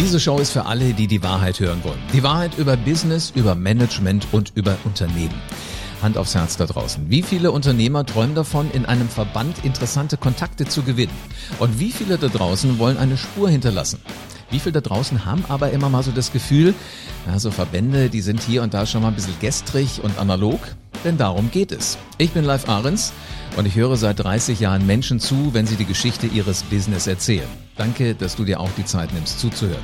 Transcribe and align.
Diese 0.00 0.18
Show 0.18 0.38
ist 0.38 0.52
für 0.52 0.64
alle, 0.64 0.94
die 0.94 1.06
die 1.06 1.22
Wahrheit 1.22 1.60
hören 1.60 1.84
wollen. 1.84 2.00
Die 2.14 2.22
Wahrheit 2.22 2.56
über 2.56 2.74
Business, 2.74 3.34
über 3.36 3.54
Management 3.54 4.28
und 4.32 4.50
über 4.54 4.78
Unternehmen. 4.84 5.34
Hand 6.00 6.16
aufs 6.16 6.34
Herz 6.34 6.56
da 6.56 6.64
draußen. 6.64 7.10
Wie 7.10 7.20
viele 7.20 7.52
Unternehmer 7.52 8.06
träumen 8.06 8.34
davon, 8.34 8.70
in 8.70 8.86
einem 8.86 9.10
Verband 9.10 9.62
interessante 9.62 10.16
Kontakte 10.16 10.64
zu 10.64 10.84
gewinnen? 10.84 11.12
Und 11.58 11.78
wie 11.78 11.92
viele 11.92 12.16
da 12.16 12.28
draußen 12.28 12.78
wollen 12.78 12.96
eine 12.96 13.18
Spur 13.18 13.50
hinterlassen? 13.50 14.00
Wie 14.50 14.58
viele 14.58 14.72
da 14.72 14.80
draußen 14.80 15.24
haben 15.24 15.44
aber 15.48 15.70
immer 15.70 15.88
mal 15.88 16.02
so 16.02 16.10
das 16.10 16.32
Gefühl, 16.32 16.74
ja, 17.26 17.38
so 17.38 17.50
Verbände, 17.50 18.10
die 18.10 18.20
sind 18.20 18.42
hier 18.42 18.62
und 18.62 18.74
da 18.74 18.84
schon 18.86 19.02
mal 19.02 19.08
ein 19.08 19.14
bisschen 19.14 19.38
gestrig 19.40 20.02
und 20.02 20.18
analog? 20.18 20.60
Denn 21.04 21.16
darum 21.16 21.50
geht 21.50 21.72
es. 21.72 21.96
Ich 22.18 22.32
bin 22.32 22.44
Live 22.44 22.68
Ahrens 22.68 23.12
und 23.56 23.66
ich 23.66 23.76
höre 23.76 23.96
seit 23.96 24.18
30 24.18 24.60
Jahren 24.60 24.86
Menschen 24.86 25.20
zu, 25.20 25.54
wenn 25.54 25.66
sie 25.66 25.76
die 25.76 25.86
Geschichte 25.86 26.26
ihres 26.26 26.62
Business 26.64 27.06
erzählen. 27.06 27.48
Danke, 27.76 28.14
dass 28.14 28.36
du 28.36 28.44
dir 28.44 28.60
auch 28.60 28.68
die 28.76 28.84
Zeit 28.84 29.12
nimmst 29.14 29.40
zuzuhören. 29.40 29.82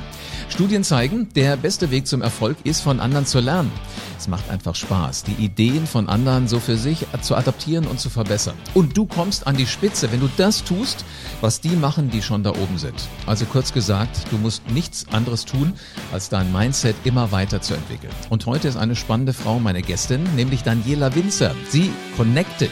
Studien 0.49 0.83
zeigen, 0.83 1.27
der 1.35 1.57
beste 1.57 1.91
Weg 1.91 2.07
zum 2.07 2.21
Erfolg 2.21 2.57
ist, 2.63 2.81
von 2.81 2.99
anderen 2.99 3.25
zu 3.25 3.39
lernen. 3.39 3.71
Es 4.17 4.27
macht 4.27 4.49
einfach 4.49 4.75
Spaß, 4.75 5.23
die 5.23 5.43
Ideen 5.43 5.85
von 5.85 6.09
anderen 6.09 6.47
so 6.47 6.59
für 6.59 6.77
sich 6.77 7.05
zu 7.21 7.35
adaptieren 7.35 7.85
und 7.85 7.99
zu 7.99 8.09
verbessern. 8.09 8.55
Und 8.73 8.97
du 8.97 9.05
kommst 9.05 9.45
an 9.45 9.57
die 9.57 9.67
Spitze, 9.67 10.11
wenn 10.11 10.19
du 10.19 10.29
das 10.37 10.63
tust, 10.63 11.05
was 11.41 11.61
die 11.61 11.75
machen, 11.75 12.09
die 12.09 12.21
schon 12.21 12.43
da 12.43 12.51
oben 12.51 12.77
sind. 12.77 13.07
Also 13.25 13.45
kurz 13.45 13.73
gesagt, 13.73 14.31
du 14.31 14.37
musst 14.37 14.67
nichts 14.71 15.05
anderes 15.11 15.45
tun, 15.45 15.73
als 16.11 16.29
dein 16.29 16.51
Mindset 16.51 16.95
immer 17.03 17.31
weiter 17.31 17.61
zu 17.61 17.73
entwickeln. 17.73 18.13
Und 18.29 18.45
heute 18.45 18.67
ist 18.67 18.77
eine 18.77 18.95
spannende 18.95 19.33
Frau 19.33 19.59
meine 19.59 19.81
Gästin, 19.81 20.23
nämlich 20.35 20.63
Daniela 20.63 21.13
Winzer. 21.13 21.53
Sie 21.69 21.91
connected 22.15 22.71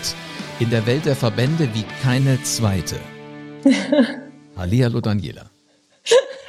in 0.59 0.69
der 0.69 0.85
Welt 0.85 1.05
der 1.05 1.15
Verbände 1.15 1.69
wie 1.73 1.85
keine 2.01 2.41
zweite. 2.43 2.95
Hallihallo 4.55 5.01
Daniela. 5.01 5.54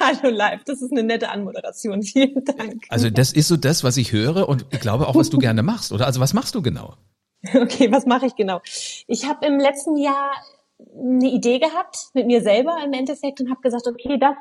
Hallo 0.07 0.33
live, 0.33 0.63
das 0.63 0.81
ist 0.81 0.91
eine 0.91 1.03
nette 1.03 1.29
Anmoderation. 1.29 2.01
Vielen 2.03 2.45
Dank. 2.45 2.85
Also 2.87 3.09
das 3.09 3.33
ist 3.33 3.49
so 3.49 3.57
das, 3.57 3.83
was 3.83 3.97
ich 3.97 4.13
höre 4.13 4.47
und 4.47 4.65
ich 4.71 4.79
glaube 4.79 5.07
auch, 5.07 5.15
was 5.15 5.29
du 5.29 5.37
gerne 5.37 5.63
machst, 5.63 5.91
oder? 5.91 6.05
Also 6.05 6.21
was 6.21 6.33
machst 6.33 6.55
du 6.55 6.61
genau? 6.61 6.95
Okay, 7.53 7.91
was 7.91 8.05
mache 8.05 8.25
ich 8.25 8.35
genau? 8.35 8.61
Ich 9.07 9.27
habe 9.27 9.45
im 9.45 9.59
letzten 9.59 9.95
Jahr 9.95 10.31
eine 10.97 11.29
Idee 11.29 11.59
gehabt 11.59 12.09
mit 12.13 12.25
mir 12.25 12.41
selber 12.41 12.77
im 12.83 12.93
Endeffekt 12.93 13.39
und 13.41 13.49
habe 13.49 13.61
gesagt, 13.61 13.87
okay, 13.87 14.17
das 14.17 14.35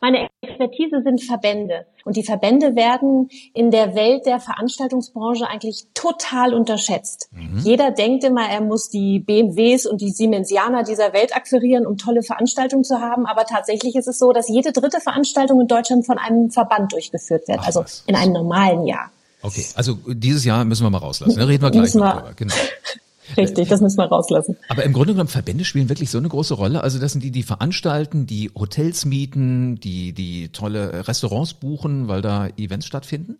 meine 0.00 0.28
Expertise 0.40 1.02
sind 1.02 1.22
Verbände. 1.22 1.86
Und 2.04 2.16
die 2.16 2.22
Verbände 2.22 2.74
werden 2.74 3.28
in 3.52 3.70
der 3.70 3.94
Welt 3.94 4.24
der 4.24 4.40
Veranstaltungsbranche 4.40 5.46
eigentlich 5.46 5.86
total 5.92 6.54
unterschätzt. 6.54 7.28
Mhm. 7.32 7.60
Jeder 7.62 7.90
denkt 7.90 8.24
immer, 8.24 8.48
er 8.48 8.62
muss 8.62 8.88
die 8.88 9.18
BMWs 9.18 9.86
und 9.86 10.00
die 10.00 10.10
Siemensianer 10.10 10.82
dieser 10.82 11.12
Welt 11.12 11.36
akquirieren, 11.36 11.86
um 11.86 11.98
tolle 11.98 12.22
Veranstaltungen 12.22 12.84
zu 12.84 13.00
haben. 13.00 13.26
Aber 13.26 13.44
tatsächlich 13.44 13.94
ist 13.94 14.08
es 14.08 14.18
so, 14.18 14.32
dass 14.32 14.48
jede 14.48 14.72
dritte 14.72 15.00
Veranstaltung 15.00 15.60
in 15.60 15.68
Deutschland 15.68 16.06
von 16.06 16.18
einem 16.18 16.50
Verband 16.50 16.92
durchgeführt 16.92 17.46
wird. 17.48 17.58
Ach, 17.60 17.66
also 17.66 17.84
in 18.06 18.16
einem 18.16 18.32
normalen 18.32 18.86
Jahr. 18.86 19.10
Okay, 19.42 19.64
also 19.74 19.96
dieses 20.06 20.44
Jahr 20.44 20.64
müssen 20.64 20.84
wir 20.84 20.90
mal 20.90 20.98
rauslassen. 20.98 21.38
Da 21.38 21.44
reden 21.44 21.62
wir 21.62 21.70
gleich 21.70 21.92
drüber. 21.92 22.32
Genau. 22.36 22.54
Richtig, 23.36 23.68
das 23.68 23.80
müssen 23.80 23.98
wir 23.98 24.06
rauslassen. 24.06 24.56
Aber 24.68 24.84
im 24.84 24.92
Grunde 24.92 25.12
genommen, 25.12 25.28
Verbände 25.28 25.64
spielen 25.64 25.88
wirklich 25.88 26.10
so 26.10 26.18
eine 26.18 26.28
große 26.28 26.54
Rolle. 26.54 26.82
Also 26.82 26.98
das 26.98 27.12
sind 27.12 27.22
die, 27.22 27.30
die 27.30 27.42
veranstalten, 27.42 28.26
die 28.26 28.50
Hotels 28.54 29.04
mieten, 29.04 29.76
die, 29.76 30.12
die 30.12 30.50
tolle 30.50 31.06
Restaurants 31.08 31.54
buchen, 31.54 32.08
weil 32.08 32.22
da 32.22 32.48
Events 32.56 32.86
stattfinden? 32.86 33.38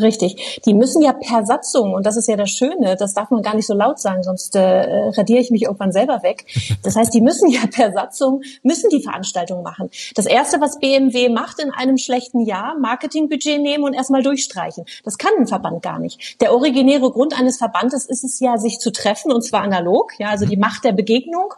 Richtig. 0.00 0.60
Die 0.64 0.74
müssen 0.74 1.02
ja 1.02 1.12
per 1.12 1.46
Satzung, 1.46 1.94
und 1.94 2.04
das 2.04 2.16
ist 2.16 2.26
ja 2.26 2.36
das 2.36 2.50
Schöne, 2.50 2.96
das 2.96 3.14
darf 3.14 3.30
man 3.30 3.42
gar 3.42 3.54
nicht 3.54 3.66
so 3.66 3.74
laut 3.74 4.00
sagen, 4.00 4.24
sonst 4.24 4.56
äh, 4.56 5.10
radiere 5.10 5.40
ich 5.40 5.52
mich 5.52 5.62
irgendwann 5.62 5.92
selber 5.92 6.22
weg. 6.22 6.46
Das 6.82 6.96
heißt, 6.96 7.14
die 7.14 7.20
müssen 7.20 7.48
ja 7.48 7.60
per 7.70 7.92
Satzung, 7.92 8.42
müssen 8.62 8.90
die 8.90 9.02
Veranstaltung 9.02 9.62
machen. 9.62 9.90
Das 10.16 10.26
Erste, 10.26 10.60
was 10.60 10.80
BMW 10.80 11.28
macht 11.28 11.60
in 11.60 11.70
einem 11.70 11.96
schlechten 11.96 12.40
Jahr, 12.40 12.76
Marketingbudget 12.78 13.60
nehmen 13.60 13.84
und 13.84 13.94
erstmal 13.94 14.22
durchstreichen. 14.22 14.84
Das 15.02 15.16
kann 15.16 15.32
ein 15.38 15.46
Verband 15.46 15.82
gar 15.82 15.98
nicht. 15.98 16.40
Der 16.42 16.52
originäre 16.52 17.10
Grund 17.10 17.38
eines 17.38 17.56
Verbandes 17.56 18.04
ist 18.04 18.24
es 18.24 18.38
ja, 18.40 18.58
sich 18.58 18.80
zu 18.80 18.92
treffen, 18.92 19.32
und 19.32 19.42
zwar 19.42 19.62
analog, 19.62 20.12
ja, 20.18 20.28
also 20.28 20.44
die 20.44 20.56
Macht 20.56 20.84
der 20.84 20.92
Begegnung. 20.92 21.54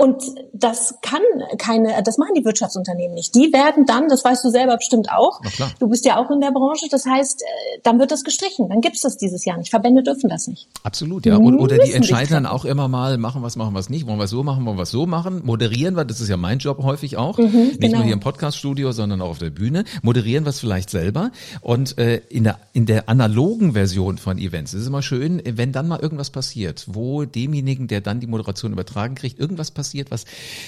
Und 0.00 0.22
das 0.52 0.94
kann 1.02 1.20
keine, 1.58 2.00
das 2.04 2.18
machen 2.18 2.32
die 2.36 2.44
Wirtschaftsunternehmen 2.44 3.14
nicht. 3.14 3.34
Die 3.34 3.52
werden 3.52 3.84
dann, 3.84 4.08
das 4.08 4.24
weißt 4.24 4.44
du 4.44 4.48
selber 4.48 4.76
bestimmt 4.76 5.10
auch, 5.10 5.40
du 5.80 5.88
bist 5.88 6.04
ja 6.04 6.24
auch 6.24 6.30
in 6.30 6.40
der 6.40 6.52
Branche, 6.52 6.86
das 6.88 7.04
heißt, 7.04 7.42
äh, 7.42 7.80
dann 7.82 7.98
wird 7.98 8.12
das 8.12 8.22
gestrichen, 8.22 8.68
dann 8.68 8.80
gibt's 8.80 9.00
das 9.00 9.16
dieses 9.16 9.44
Jahr 9.44 9.58
nicht. 9.58 9.70
Verbände 9.70 10.04
dürfen 10.04 10.30
das 10.30 10.46
nicht. 10.46 10.68
Absolut, 10.84 11.26
ja. 11.26 11.36
Und, 11.36 11.58
oder 11.58 11.78
die 11.78 11.92
entscheiden 11.92 12.32
dann 12.32 12.46
auch 12.46 12.64
immer 12.64 12.86
mal, 12.86 13.18
machen 13.18 13.42
was, 13.42 13.56
machen 13.56 13.74
was 13.74 13.90
nicht, 13.90 14.06
wollen 14.06 14.20
wir 14.20 14.28
so 14.28 14.44
machen, 14.44 14.64
wollen 14.66 14.78
wir 14.78 14.86
so 14.86 15.04
machen. 15.04 15.42
Moderieren 15.44 15.96
wir, 15.96 16.04
das 16.04 16.20
ist 16.20 16.28
ja 16.28 16.36
mein 16.36 16.58
Job 16.60 16.80
häufig 16.80 17.16
auch, 17.16 17.36
mhm, 17.38 17.48
nicht 17.48 17.80
genau. 17.80 17.96
nur 17.96 18.04
hier 18.04 18.12
im 18.12 18.20
Podcaststudio, 18.20 18.92
sondern 18.92 19.20
auch 19.20 19.30
auf 19.30 19.38
der 19.38 19.50
Bühne. 19.50 19.82
Moderieren 20.02 20.44
wir 20.44 20.50
es 20.50 20.60
vielleicht 20.60 20.90
selber. 20.90 21.32
Und 21.60 21.98
äh, 21.98 22.18
in, 22.28 22.44
der, 22.44 22.60
in 22.72 22.86
der 22.86 23.08
analogen 23.08 23.72
Version 23.72 24.16
von 24.16 24.38
Events 24.38 24.74
ist 24.74 24.82
es 24.82 24.86
immer 24.86 25.02
schön, 25.02 25.42
wenn 25.44 25.72
dann 25.72 25.88
mal 25.88 25.98
irgendwas 25.98 26.30
passiert, 26.30 26.86
wo 26.86 27.24
demjenigen, 27.24 27.88
der 27.88 28.00
dann 28.00 28.20
die 28.20 28.28
Moderation 28.28 28.70
übertragen 28.70 29.16
kriegt, 29.16 29.40
irgendwas 29.40 29.72
passiert, 29.72 29.87
passiert, 29.88 30.10
was 30.10 30.24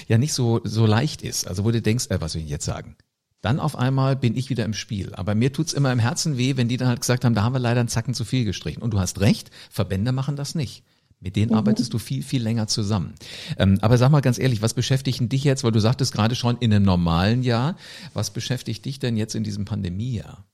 ja 0.07 0.17
nicht 0.17 0.33
so, 0.33 0.61
so 0.63 0.85
leicht 0.85 1.21
ist. 1.21 1.47
Also 1.47 1.63
wo 1.63 1.71
du 1.71 1.81
denkst, 1.81 2.07
äh, 2.09 2.19
was 2.19 2.35
will 2.35 2.41
ich 2.41 2.49
jetzt 2.49 2.65
sagen? 2.65 2.95
Dann 3.41 3.59
auf 3.59 3.75
einmal 3.75 4.15
bin 4.15 4.35
ich 4.35 4.49
wieder 4.49 4.65
im 4.65 4.73
Spiel. 4.73 5.13
Aber 5.15 5.33
mir 5.35 5.51
tut's 5.51 5.73
immer 5.73 5.91
im 5.91 5.99
Herzen 5.99 6.37
weh, 6.37 6.57
wenn 6.57 6.67
die 6.67 6.77
dann 6.77 6.87
halt 6.87 7.01
gesagt 7.01 7.25
haben, 7.25 7.33
da 7.33 7.43
haben 7.43 7.53
wir 7.53 7.59
leider 7.59 7.79
einen 7.79 7.89
Zacken 7.89 8.13
zu 8.13 8.23
viel 8.23 8.45
gestrichen. 8.45 8.83
Und 8.83 8.93
du 8.93 8.99
hast 8.99 9.19
recht, 9.19 9.49
Verbände 9.69 10.11
machen 10.11 10.35
das 10.35 10.53
nicht. 10.53 10.83
Mit 11.19 11.35
denen 11.35 11.51
mhm. 11.51 11.57
arbeitest 11.57 11.93
du 11.93 11.99
viel, 11.99 12.23
viel 12.23 12.41
länger 12.41 12.67
zusammen. 12.67 13.13
Ähm, 13.57 13.77
aber 13.81 13.97
sag 13.97 14.09
mal 14.11 14.21
ganz 14.21 14.39
ehrlich, 14.39 14.61
was 14.61 14.73
beschäftigt 14.73 15.31
dich 15.31 15.43
jetzt, 15.43 15.63
weil 15.63 15.71
du 15.71 15.79
sagtest 15.79 16.13
gerade 16.13 16.35
schon 16.35 16.57
in 16.57 16.73
einem 16.73 16.85
normalen 16.85 17.43
Jahr, 17.43 17.77
was 18.13 18.31
beschäftigt 18.31 18.85
dich 18.85 18.99
denn 18.99 19.17
jetzt 19.17 19.35
in 19.35 19.43
diesem 19.43 19.65
Pandemiejahr? 19.65 20.45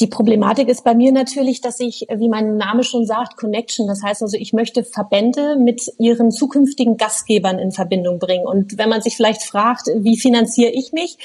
Die 0.00 0.06
Problematik 0.06 0.68
ist 0.68 0.84
bei 0.84 0.94
mir 0.94 1.10
natürlich, 1.10 1.60
dass 1.60 1.80
ich, 1.80 2.06
wie 2.14 2.28
mein 2.28 2.56
Name 2.56 2.84
schon 2.84 3.04
sagt, 3.04 3.36
Connection. 3.36 3.88
Das 3.88 4.02
heißt 4.02 4.22
also, 4.22 4.36
ich 4.36 4.52
möchte 4.52 4.84
Verbände 4.84 5.56
mit 5.56 5.92
ihren 5.98 6.30
zukünftigen 6.30 6.96
Gastgebern 6.96 7.58
in 7.58 7.72
Verbindung 7.72 8.20
bringen. 8.20 8.46
Und 8.46 8.78
wenn 8.78 8.88
man 8.88 9.02
sich 9.02 9.16
vielleicht 9.16 9.42
fragt, 9.42 9.88
wie 9.96 10.18
finanziere 10.18 10.70
ich 10.70 10.92
mich? 10.92 11.18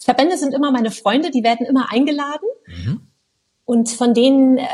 Verbände 0.00 0.36
sind 0.38 0.54
immer 0.54 0.72
meine 0.72 0.90
Freunde, 0.90 1.30
die 1.30 1.44
werden 1.44 1.66
immer 1.66 1.92
eingeladen. 1.92 2.48
Mhm. 2.66 3.00
Und 3.64 3.90
von 3.90 4.12
denen 4.12 4.58
äh, 4.58 4.66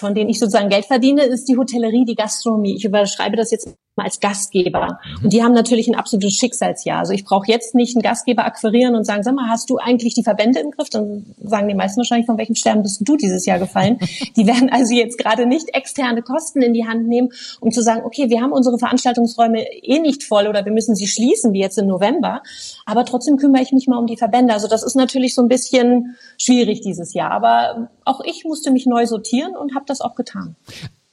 von 0.00 0.14
denen 0.14 0.30
ich 0.30 0.38
sozusagen 0.38 0.70
Geld 0.70 0.86
verdiene, 0.86 1.24
ist 1.24 1.44
die 1.44 1.58
Hotellerie, 1.58 2.06
die 2.06 2.14
Gastronomie. 2.14 2.74
Ich 2.74 2.86
überschreibe 2.86 3.36
das 3.36 3.50
jetzt 3.50 3.76
mal 4.00 4.04
als 4.04 4.20
Gastgeber. 4.20 4.98
Mhm. 5.18 5.24
Und 5.24 5.32
die 5.32 5.42
haben 5.42 5.52
natürlich 5.52 5.88
ein 5.88 5.94
absolutes 5.94 6.34
Schicksalsjahr. 6.34 6.98
Also 6.98 7.12
ich 7.12 7.24
brauche 7.24 7.50
jetzt 7.50 7.74
nicht 7.74 7.94
einen 7.94 8.02
Gastgeber 8.02 8.44
akquirieren 8.44 8.94
und 8.94 9.04
sagen, 9.04 9.22
sag 9.22 9.34
mal, 9.34 9.48
hast 9.48 9.70
du 9.70 9.78
eigentlich 9.78 10.14
die 10.14 10.22
Verbände 10.22 10.60
im 10.60 10.70
Griff? 10.70 10.90
Dann 10.90 11.26
sagen 11.42 11.68
die 11.68 11.74
meisten 11.74 11.98
wahrscheinlich, 11.98 12.26
von 12.26 12.38
welchem 12.38 12.54
Stern 12.54 12.82
bist 12.82 13.02
du 13.06 13.16
dieses 13.16 13.46
Jahr 13.46 13.58
gefallen? 13.58 13.98
die 14.36 14.46
werden 14.46 14.70
also 14.70 14.94
jetzt 14.94 15.18
gerade 15.18 15.46
nicht 15.46 15.74
externe 15.74 16.22
Kosten 16.22 16.62
in 16.62 16.72
die 16.72 16.86
Hand 16.86 17.06
nehmen, 17.06 17.30
um 17.60 17.70
zu 17.70 17.82
sagen, 17.82 18.02
okay, 18.04 18.30
wir 18.30 18.40
haben 18.40 18.52
unsere 18.52 18.78
Veranstaltungsräume 18.78 19.64
eh 19.82 19.98
nicht 19.98 20.24
voll 20.24 20.46
oder 20.46 20.64
wir 20.64 20.72
müssen 20.72 20.94
sie 20.94 21.06
schließen, 21.06 21.52
wie 21.52 21.60
jetzt 21.60 21.78
im 21.78 21.86
November. 21.86 22.42
Aber 22.86 23.04
trotzdem 23.04 23.36
kümmere 23.36 23.62
ich 23.62 23.72
mich 23.72 23.86
mal 23.86 23.98
um 23.98 24.06
die 24.06 24.16
Verbände. 24.16 24.54
Also 24.54 24.68
das 24.68 24.82
ist 24.82 24.96
natürlich 24.96 25.34
so 25.34 25.42
ein 25.42 25.48
bisschen 25.48 26.16
schwierig 26.38 26.80
dieses 26.80 27.14
Jahr. 27.14 27.30
Aber 27.30 27.90
auch 28.04 28.20
ich 28.24 28.44
musste 28.44 28.70
mich 28.70 28.86
neu 28.86 29.06
sortieren 29.06 29.56
und 29.56 29.74
habe 29.74 29.84
das 29.86 30.00
auch 30.00 30.14
getan. 30.14 30.56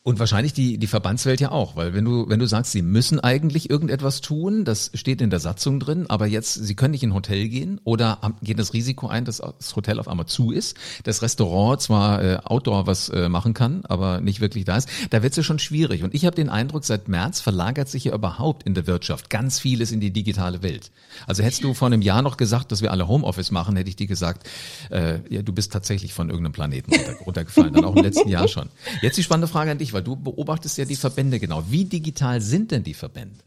Und 0.08 0.20
wahrscheinlich 0.20 0.54
die, 0.54 0.78
die 0.78 0.88
Verbandswelt 0.88 1.42
ja 1.42 1.52
auch, 1.52 1.76
weil 1.76 1.94
wenn 1.94 2.06
du, 2.06 2.30
wenn 2.30 2.40
du 2.40 2.46
sagst, 2.46 2.72
sie 2.72 2.82
müssen 2.82 3.20
eigentlich 3.20 3.70
irgendetwas 3.70 4.22
tun, 4.22 4.64
das 4.64 4.90
steht 4.94 5.22
in 5.22 5.30
der 5.30 5.42
Satzung 5.42 5.82
drin, 5.82 6.06
aber 6.08 6.28
jetzt, 6.28 6.54
sie 6.54 6.76
können 6.76 6.92
nicht 6.92 7.04
in 7.04 7.10
ein 7.10 7.14
Hotel 7.14 7.50
gehen 7.50 7.82
oder 7.84 8.18
gehen 8.42 8.56
das 8.56 8.72
Risiko 8.72 9.08
ein, 9.08 9.26
dass 9.26 9.40
das 9.40 9.76
Hotel 9.76 10.00
auf 10.00 10.08
einmal 10.08 10.26
zu 10.26 10.52
ist, 10.52 10.78
das 11.04 11.22
Restaurant 11.22 11.82
zwar 11.82 12.24
äh, 12.24 12.38
Outdoor 12.46 12.88
was 12.88 13.10
äh, 13.10 13.28
machen 13.28 13.54
kann, 13.54 13.84
aber 13.84 14.22
nicht 14.22 14.40
wirklich 14.40 14.64
da 14.64 14.78
ist, 14.78 14.88
da 15.10 15.24
wird 15.24 15.32
es 15.32 15.36
ja 15.36 15.44
schon 15.44 15.60
schwierig. 15.60 16.04
Und 16.04 16.16
ich 16.16 16.26
habe 16.26 16.38
den 16.38 16.48
Eindruck, 16.48 16.86
seit 16.86 17.10
März 17.10 17.42
verlagert 17.42 17.90
sich 17.90 18.06
ja 18.06 18.16
überhaupt 18.16 18.64
in 18.64 18.76
der 18.76 18.88
Wirtschaft 18.88 19.30
ganz 19.30 19.60
vieles 19.60 19.92
in 19.92 20.00
die 20.00 20.12
digitale 20.12 20.64
Welt. 20.64 20.92
Also 21.26 21.44
hättest 21.44 21.66
du 21.66 21.74
vor 21.74 21.88
einem 21.88 22.02
Jahr 22.02 22.22
noch 22.22 22.38
gesagt, 22.38 22.72
dass 22.72 22.82
wir 22.82 22.92
alle 22.92 23.10
Homeoffice 23.10 23.52
machen, 23.52 23.76
hätte 23.76 23.90
ich 23.90 23.98
dir 23.98 24.08
gesagt, 24.08 24.48
äh, 24.90 25.20
ja, 25.30 25.42
du 25.42 25.52
bist 25.52 25.74
tatsächlich 25.74 26.14
von 26.14 26.30
irgendeinem 26.30 26.54
Planeten 26.54 26.94
runtergefallen, 27.26 27.74
dann 27.74 27.84
auch 27.84 27.98
im 27.98 28.06
letzten 28.06 28.30
Jahr 28.30 28.48
schon. 28.48 28.70
Jetzt 29.02 29.18
die 29.18 29.24
spannende 29.24 29.50
Frage 29.50 29.72
an 29.72 29.78
dich, 29.78 29.97
weil 29.98 30.04
du 30.04 30.16
beobachtest 30.16 30.78
ja 30.78 30.86
die 30.86 30.96
Verbände 30.96 31.40
genau. 31.40 31.64
Wie 31.70 31.84
digital 31.84 32.40
sind 32.40 32.70
denn 32.70 32.84
die 32.84 32.94
Verbände? 32.94 33.40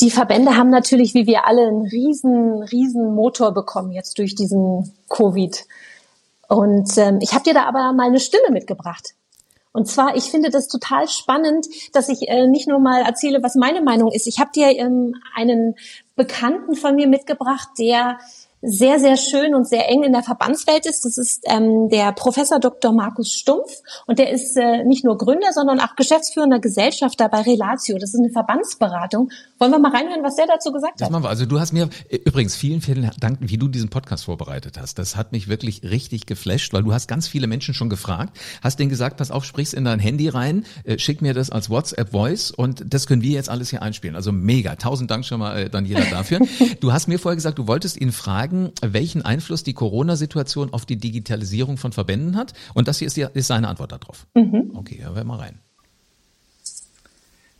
Die 0.00 0.10
Verbände 0.10 0.56
haben 0.56 0.70
natürlich, 0.70 1.14
wie 1.14 1.28
wir 1.28 1.46
alle, 1.46 1.68
einen 1.68 1.86
riesen, 1.86 2.60
riesen 2.64 3.14
Motor 3.14 3.54
bekommen 3.54 3.92
jetzt 3.92 4.18
durch 4.18 4.34
diesen 4.34 4.92
Covid. 5.08 5.64
Und 6.48 6.98
ähm, 6.98 7.20
ich 7.22 7.34
habe 7.34 7.44
dir 7.44 7.54
da 7.54 7.66
aber 7.66 7.92
mal 7.92 8.08
eine 8.08 8.18
Stimme 8.18 8.50
mitgebracht. 8.50 9.14
Und 9.70 9.86
zwar, 9.86 10.16
ich 10.16 10.24
finde 10.24 10.50
das 10.50 10.66
total 10.66 11.06
spannend, 11.06 11.68
dass 11.92 12.08
ich 12.08 12.28
äh, 12.28 12.48
nicht 12.48 12.66
nur 12.66 12.80
mal 12.80 13.02
erzähle, 13.02 13.44
was 13.44 13.54
meine 13.54 13.80
Meinung 13.80 14.10
ist. 14.10 14.26
Ich 14.26 14.40
habe 14.40 14.50
dir 14.52 14.70
ähm, 14.70 15.14
einen 15.36 15.76
Bekannten 16.16 16.74
von 16.74 16.96
mir 16.96 17.06
mitgebracht, 17.06 17.68
der 17.78 18.18
sehr, 18.64 18.98
sehr 18.98 19.16
schön 19.16 19.54
und 19.54 19.68
sehr 19.68 19.88
eng 19.90 20.02
in 20.02 20.12
der 20.12 20.22
Verbandswelt 20.22 20.86
ist. 20.86 21.04
Das 21.04 21.18
ist 21.18 21.44
ähm, 21.46 21.88
der 21.90 22.12
Professor 22.12 22.58
Dr. 22.58 22.92
Markus 22.92 23.32
Stumpf 23.32 23.70
und 24.06 24.18
der 24.18 24.30
ist 24.30 24.56
äh, 24.56 24.84
nicht 24.84 25.04
nur 25.04 25.18
Gründer, 25.18 25.52
sondern 25.52 25.80
auch 25.80 25.96
geschäftsführender 25.96 26.58
Gesellschafter 26.58 27.28
bei 27.28 27.42
Relatio. 27.42 27.98
Das 27.98 28.14
ist 28.14 28.20
eine 28.20 28.30
Verbandsberatung. 28.30 29.30
Wollen 29.58 29.70
wir 29.70 29.78
mal 29.78 29.92
reinhören, 29.92 30.22
was 30.22 30.36
der 30.36 30.46
dazu 30.46 30.72
gesagt 30.72 31.00
das 31.00 31.06
hat? 31.06 31.12
Machen 31.12 31.24
wir. 31.24 31.28
Also 31.28 31.46
du 31.46 31.60
hast 31.60 31.72
mir 31.72 31.88
übrigens 32.24 32.56
vielen, 32.56 32.80
vielen 32.80 33.10
Dank, 33.20 33.38
wie 33.40 33.58
du 33.58 33.68
diesen 33.68 33.90
Podcast 33.90 34.24
vorbereitet 34.24 34.78
hast. 34.80 34.98
Das 34.98 35.16
hat 35.16 35.32
mich 35.32 35.48
wirklich 35.48 35.82
richtig 35.82 36.26
geflasht, 36.26 36.72
weil 36.72 36.82
du 36.82 36.92
hast 36.92 37.06
ganz 37.06 37.28
viele 37.28 37.46
Menschen 37.46 37.74
schon 37.74 37.90
gefragt, 37.90 38.38
hast 38.62 38.78
denen 38.78 38.90
gesagt, 38.90 39.18
pass 39.18 39.30
auf, 39.30 39.44
sprich's 39.44 39.72
in 39.72 39.84
dein 39.84 39.98
Handy 39.98 40.28
rein, 40.28 40.64
äh, 40.84 40.98
schick 40.98 41.22
mir 41.22 41.34
das 41.34 41.50
als 41.50 41.70
WhatsApp 41.70 42.12
Voice 42.12 42.50
und 42.50 42.84
das 42.92 43.06
können 43.06 43.22
wir 43.22 43.32
jetzt 43.32 43.50
alles 43.50 43.70
hier 43.70 43.82
einspielen. 43.82 44.16
Also 44.16 44.32
mega. 44.32 44.76
Tausend 44.76 45.10
Dank 45.10 45.24
schon 45.24 45.40
mal, 45.40 45.56
äh, 45.56 45.70
Daniela, 45.70 46.04
dafür. 46.10 46.40
du 46.80 46.92
hast 46.92 47.08
mir 47.08 47.18
vorher 47.18 47.36
gesagt, 47.36 47.58
du 47.58 47.66
wolltest 47.66 48.00
ihn 48.00 48.12
fragen, 48.12 48.53
welchen 48.82 49.22
Einfluss 49.22 49.62
die 49.62 49.74
Corona-Situation 49.74 50.72
auf 50.72 50.86
die 50.86 50.96
Digitalisierung 50.96 51.76
von 51.76 51.92
Verbänden 51.92 52.36
hat. 52.36 52.52
Und 52.74 52.88
das 52.88 52.98
hier 52.98 53.06
ist, 53.06 53.16
die, 53.16 53.26
ist 53.34 53.46
seine 53.46 53.68
Antwort 53.68 53.92
darauf. 53.92 54.26
Mhm. 54.34 54.72
Okay, 54.74 55.02
hören 55.02 55.16
wir 55.16 55.24
mal 55.24 55.38
rein. 55.38 55.58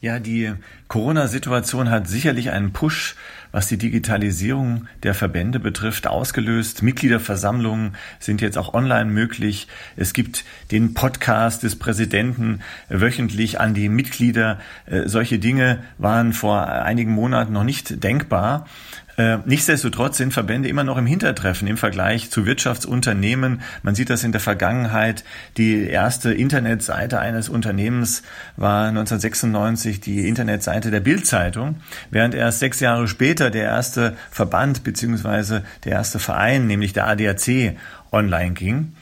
Ja, 0.04 0.18
die 0.18 0.52
Corona-Situation 0.88 1.88
hat 1.88 2.08
sicherlich 2.08 2.50
einen 2.50 2.74
Push, 2.74 3.16
was 3.52 3.68
die 3.68 3.78
Digitalisierung 3.78 4.86
der 5.02 5.14
Verbände 5.14 5.60
betrifft, 5.60 6.06
ausgelöst. 6.06 6.82
Mitgliederversammlungen 6.82 7.94
sind 8.20 8.42
jetzt 8.42 8.58
auch 8.58 8.74
online 8.74 9.10
möglich. 9.10 9.66
Es 9.96 10.12
gibt 10.12 10.44
den 10.72 10.92
Podcast 10.92 11.62
des 11.62 11.76
Präsidenten 11.76 12.60
wöchentlich 12.90 13.60
an 13.60 13.72
die 13.72 13.88
Mitglieder. 13.88 14.58
Äh, 14.84 15.08
solche 15.08 15.38
Dinge 15.38 15.82
waren 15.96 16.34
vor 16.34 16.66
einigen 16.66 17.12
Monaten 17.12 17.54
noch 17.54 17.64
nicht 17.64 18.04
denkbar. 18.04 18.66
Äh, 19.16 19.38
nichtsdestotrotz 19.44 20.16
sind 20.16 20.32
Verbände 20.32 20.68
immer 20.68 20.84
noch 20.84 20.96
im 20.96 21.06
Hintertreffen 21.06 21.68
im 21.68 21.76
Vergleich 21.76 22.30
zu 22.30 22.46
Wirtschaftsunternehmen. 22.46 23.62
Man 23.82 23.94
sieht 23.94 24.10
das 24.10 24.24
in 24.24 24.32
der 24.32 24.40
Vergangenheit. 24.40 25.24
Die 25.56 25.86
erste 25.86 26.32
Internetseite 26.32 27.20
eines 27.20 27.48
Unternehmens 27.48 28.22
war 28.56 28.88
1996 28.88 30.00
die 30.00 30.28
Internetseite 30.28 30.90
der 30.90 31.00
Bildzeitung, 31.00 31.76
während 32.10 32.34
erst 32.34 32.58
sechs 32.58 32.80
Jahre 32.80 33.06
später 33.06 33.50
der 33.50 33.64
erste 33.64 34.16
Verband 34.30 34.82
beziehungsweise 34.82 35.62
der 35.84 35.92
erste 35.92 36.18
Verein, 36.18 36.66
nämlich 36.66 36.92
der 36.92 37.06
ADAC, 37.06 37.76
online 38.10 38.52
ging. 38.54 38.92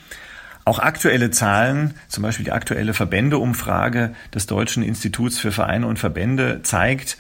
Auch 0.64 0.79
aktuelle 0.79 1.31
Zahlen, 1.31 1.94
zum 2.09 2.23
Beispiel 2.23 2.44
die 2.44 2.53
aktuelle 2.53 2.94
Verbändeumfrage 2.94 4.14
des 4.32 4.47
Deutschen 4.47 4.82
Instituts 4.82 5.38
für 5.38 5.50
Vereine 5.50 5.87
und 5.87 5.99
Verbände 5.99 6.61
zeigt, 6.62 7.19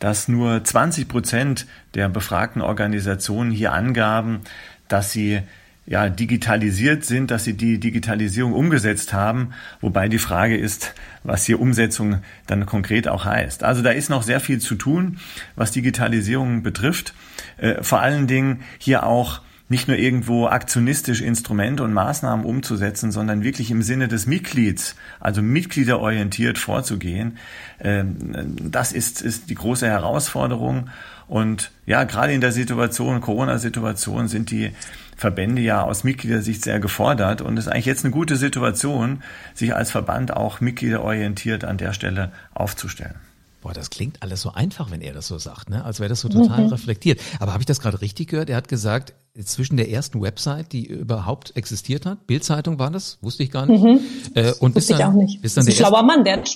dass 0.00 0.26
nur 0.28 0.64
20 0.64 1.06
Prozent 1.06 1.66
der 1.94 2.08
befragten 2.08 2.62
Organisationen 2.62 3.52
hier 3.52 3.72
angaben, 3.72 4.40
dass 4.88 5.12
sie 5.12 5.42
ja, 5.86 6.08
digitalisiert 6.08 7.04
sind, 7.04 7.30
dass 7.30 7.44
sie 7.44 7.54
die 7.56 7.80
Digitalisierung 7.80 8.52
umgesetzt 8.52 9.12
haben, 9.12 9.52
wobei 9.80 10.08
die 10.08 10.18
Frage 10.18 10.56
ist, 10.56 10.94
was 11.24 11.46
hier 11.46 11.60
Umsetzung 11.60 12.22
dann 12.46 12.66
konkret 12.66 13.08
auch 13.08 13.24
heißt. 13.24 13.64
Also 13.64 13.82
da 13.82 13.90
ist 13.90 14.08
noch 14.08 14.22
sehr 14.22 14.40
viel 14.40 14.60
zu 14.60 14.76
tun, 14.76 15.18
was 15.56 15.72
Digitalisierung 15.72 16.62
betrifft. 16.62 17.14
Äh, 17.56 17.82
vor 17.82 18.00
allen 18.00 18.26
Dingen 18.26 18.62
hier 18.78 19.04
auch 19.04 19.40
nicht 19.70 19.86
nur 19.86 19.96
irgendwo 19.96 20.48
aktionistisch 20.48 21.20
Instrumente 21.22 21.84
und 21.84 21.92
Maßnahmen 21.92 22.44
umzusetzen, 22.44 23.12
sondern 23.12 23.44
wirklich 23.44 23.70
im 23.70 23.82
Sinne 23.82 24.08
des 24.08 24.26
Mitglieds, 24.26 24.96
also 25.20 25.42
mitgliederorientiert 25.42 26.58
vorzugehen. 26.58 27.38
Ähm, 27.80 28.56
das 28.70 28.92
ist, 28.92 29.22
ist 29.22 29.48
die 29.48 29.54
große 29.54 29.86
Herausforderung. 29.86 30.90
Und 31.28 31.70
ja, 31.86 32.02
gerade 32.02 32.32
in 32.32 32.40
der 32.40 32.50
Situation, 32.50 33.20
Corona-Situation, 33.20 34.26
sind 34.26 34.50
die 34.50 34.72
Verbände 35.16 35.62
ja 35.62 35.82
aus 35.82 36.02
Mitgliedersicht 36.02 36.62
sehr 36.64 36.80
gefordert. 36.80 37.40
Und 37.40 37.56
es 37.56 37.66
ist 37.66 37.72
eigentlich 37.72 37.86
jetzt 37.86 38.04
eine 38.04 38.12
gute 38.12 38.34
Situation, 38.34 39.22
sich 39.54 39.76
als 39.76 39.92
Verband 39.92 40.36
auch 40.36 40.60
mitgliederorientiert 40.60 41.64
an 41.64 41.78
der 41.78 41.92
Stelle 41.92 42.32
aufzustellen. 42.54 43.14
Boah, 43.62 43.72
das 43.72 43.90
klingt 43.90 44.22
alles 44.22 44.40
so 44.40 44.52
einfach, 44.52 44.90
wenn 44.90 45.02
er 45.02 45.12
das 45.12 45.28
so 45.28 45.38
sagt, 45.38 45.68
ne? 45.68 45.84
als 45.84 46.00
wäre 46.00 46.08
das 46.08 46.20
so 46.20 46.28
total 46.28 46.62
mhm. 46.62 46.70
reflektiert. 46.70 47.20
Aber 47.38 47.52
habe 47.52 47.60
ich 47.62 47.66
das 47.66 47.80
gerade 47.80 48.00
richtig 48.00 48.30
gehört? 48.30 48.48
Er 48.48 48.56
hat 48.56 48.68
gesagt, 48.68 49.12
zwischen 49.44 49.76
der 49.76 49.90
ersten 49.90 50.20
Website, 50.20 50.72
die 50.72 50.86
überhaupt 50.86 51.56
existiert 51.56 52.06
hat, 52.06 52.26
Bildzeitung 52.26 52.78
war 52.78 52.90
das, 52.90 53.18
wusste 53.20 53.42
ich 53.42 53.50
gar 53.50 53.66
nicht. 53.66 53.82
Mhm. 53.82 54.00
Äh, 54.34 54.52
und 54.60 54.74
bis 54.74 54.88
dann, 54.88 54.98
ich 54.98 55.04
auch 55.04 55.12
nicht. 55.12 55.42
Bis 55.42 55.54
dann 55.54 55.64
das 55.64 55.74
ist 55.74 55.80
ein 55.80 55.86
schlauer 55.86 56.02
Mann, 56.02 56.24
der 56.24 56.38
hat 56.38 56.48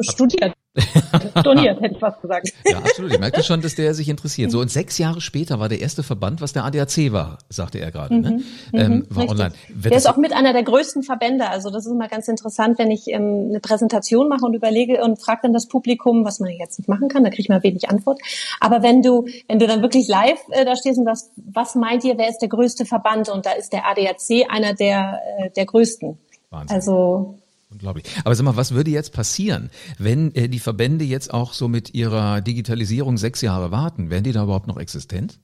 studiert. 0.00 0.54
Storniert, 1.40 1.80
hätte 1.80 1.94
ich 1.94 2.00
fast 2.00 2.20
gesagt. 2.20 2.52
Ja, 2.66 2.78
absolut. 2.78 3.12
Ich 3.12 3.18
merkte 3.18 3.42
schon, 3.42 3.62
dass 3.62 3.74
der 3.74 3.94
sich 3.94 4.08
interessiert. 4.08 4.50
So, 4.50 4.60
und 4.60 4.70
sechs 4.70 4.98
Jahre 4.98 5.20
später 5.20 5.58
war 5.58 5.68
der 5.68 5.80
erste 5.80 6.02
Verband, 6.02 6.42
was 6.42 6.52
der 6.52 6.64
ADAC 6.64 7.12
war, 7.12 7.38
sagte 7.48 7.78
er 7.78 7.90
gerade. 7.90 8.14
Ne? 8.14 8.30
Mhm, 8.30 8.44
ähm, 8.74 8.92
mhm. 8.92 9.06
war 9.08 9.22
richtig. 9.22 9.30
online. 9.30 9.54
Wird 9.68 9.92
der 9.92 9.98
ist 9.98 10.06
auch 10.06 10.18
mit 10.18 10.34
einer 10.34 10.52
der 10.52 10.62
größten 10.64 11.02
Verbände. 11.02 11.48
Also 11.48 11.70
das 11.70 11.86
ist 11.86 11.92
immer 11.92 12.08
ganz 12.08 12.28
interessant, 12.28 12.78
wenn 12.78 12.90
ich 12.90 13.08
ähm, 13.08 13.46
eine 13.48 13.60
Präsentation 13.60 14.28
mache 14.28 14.44
und 14.44 14.54
überlege 14.54 15.02
und 15.02 15.20
frage 15.20 15.40
dann 15.44 15.54
das 15.54 15.66
Publikum, 15.66 16.24
was 16.24 16.40
man 16.40 16.50
jetzt 16.50 16.78
nicht 16.78 16.88
machen 16.88 17.08
kann, 17.08 17.24
da 17.24 17.30
kriege 17.30 17.42
ich 17.42 17.48
mal 17.48 17.62
wenig 17.62 17.88
Antwort. 17.88 18.20
Aber 18.60 18.82
wenn 18.82 19.02
du, 19.02 19.26
wenn 19.48 19.58
du 19.58 19.66
dann 19.66 19.80
wirklich 19.80 20.08
live 20.08 20.40
äh, 20.50 20.66
da 20.66 20.76
stehst 20.76 20.98
und 20.98 21.06
was, 21.06 21.30
was 21.36 21.74
meint 21.74 22.04
ihr, 22.04 22.18
wer 22.18 22.28
ist 22.28 22.38
der 22.38 22.48
größte 22.48 22.84
Verband? 22.84 23.30
Und 23.30 23.46
da 23.46 23.52
ist 23.52 23.72
der 23.72 23.86
ADAC 23.86 24.50
einer 24.50 24.74
der, 24.74 25.20
äh, 25.38 25.50
der 25.50 25.64
größten. 25.64 26.18
Wahnsinn. 26.50 26.76
Also 26.76 27.38
Unglaublich. 27.70 28.04
Aber 28.24 28.34
sag 28.34 28.44
mal, 28.44 28.56
was 28.56 28.72
würde 28.72 28.90
jetzt 28.90 29.12
passieren, 29.12 29.70
wenn 29.98 30.34
äh, 30.34 30.48
die 30.48 30.60
Verbände 30.60 31.04
jetzt 31.04 31.32
auch 31.34 31.52
so 31.52 31.68
mit 31.68 31.94
ihrer 31.94 32.40
Digitalisierung 32.40 33.18
sechs 33.18 33.40
Jahre 33.40 33.70
warten? 33.70 34.10
Wären 34.10 34.24
die 34.24 34.32
da 34.32 34.44
überhaupt 34.44 34.68
noch 34.68 34.78
existent? 34.78 35.40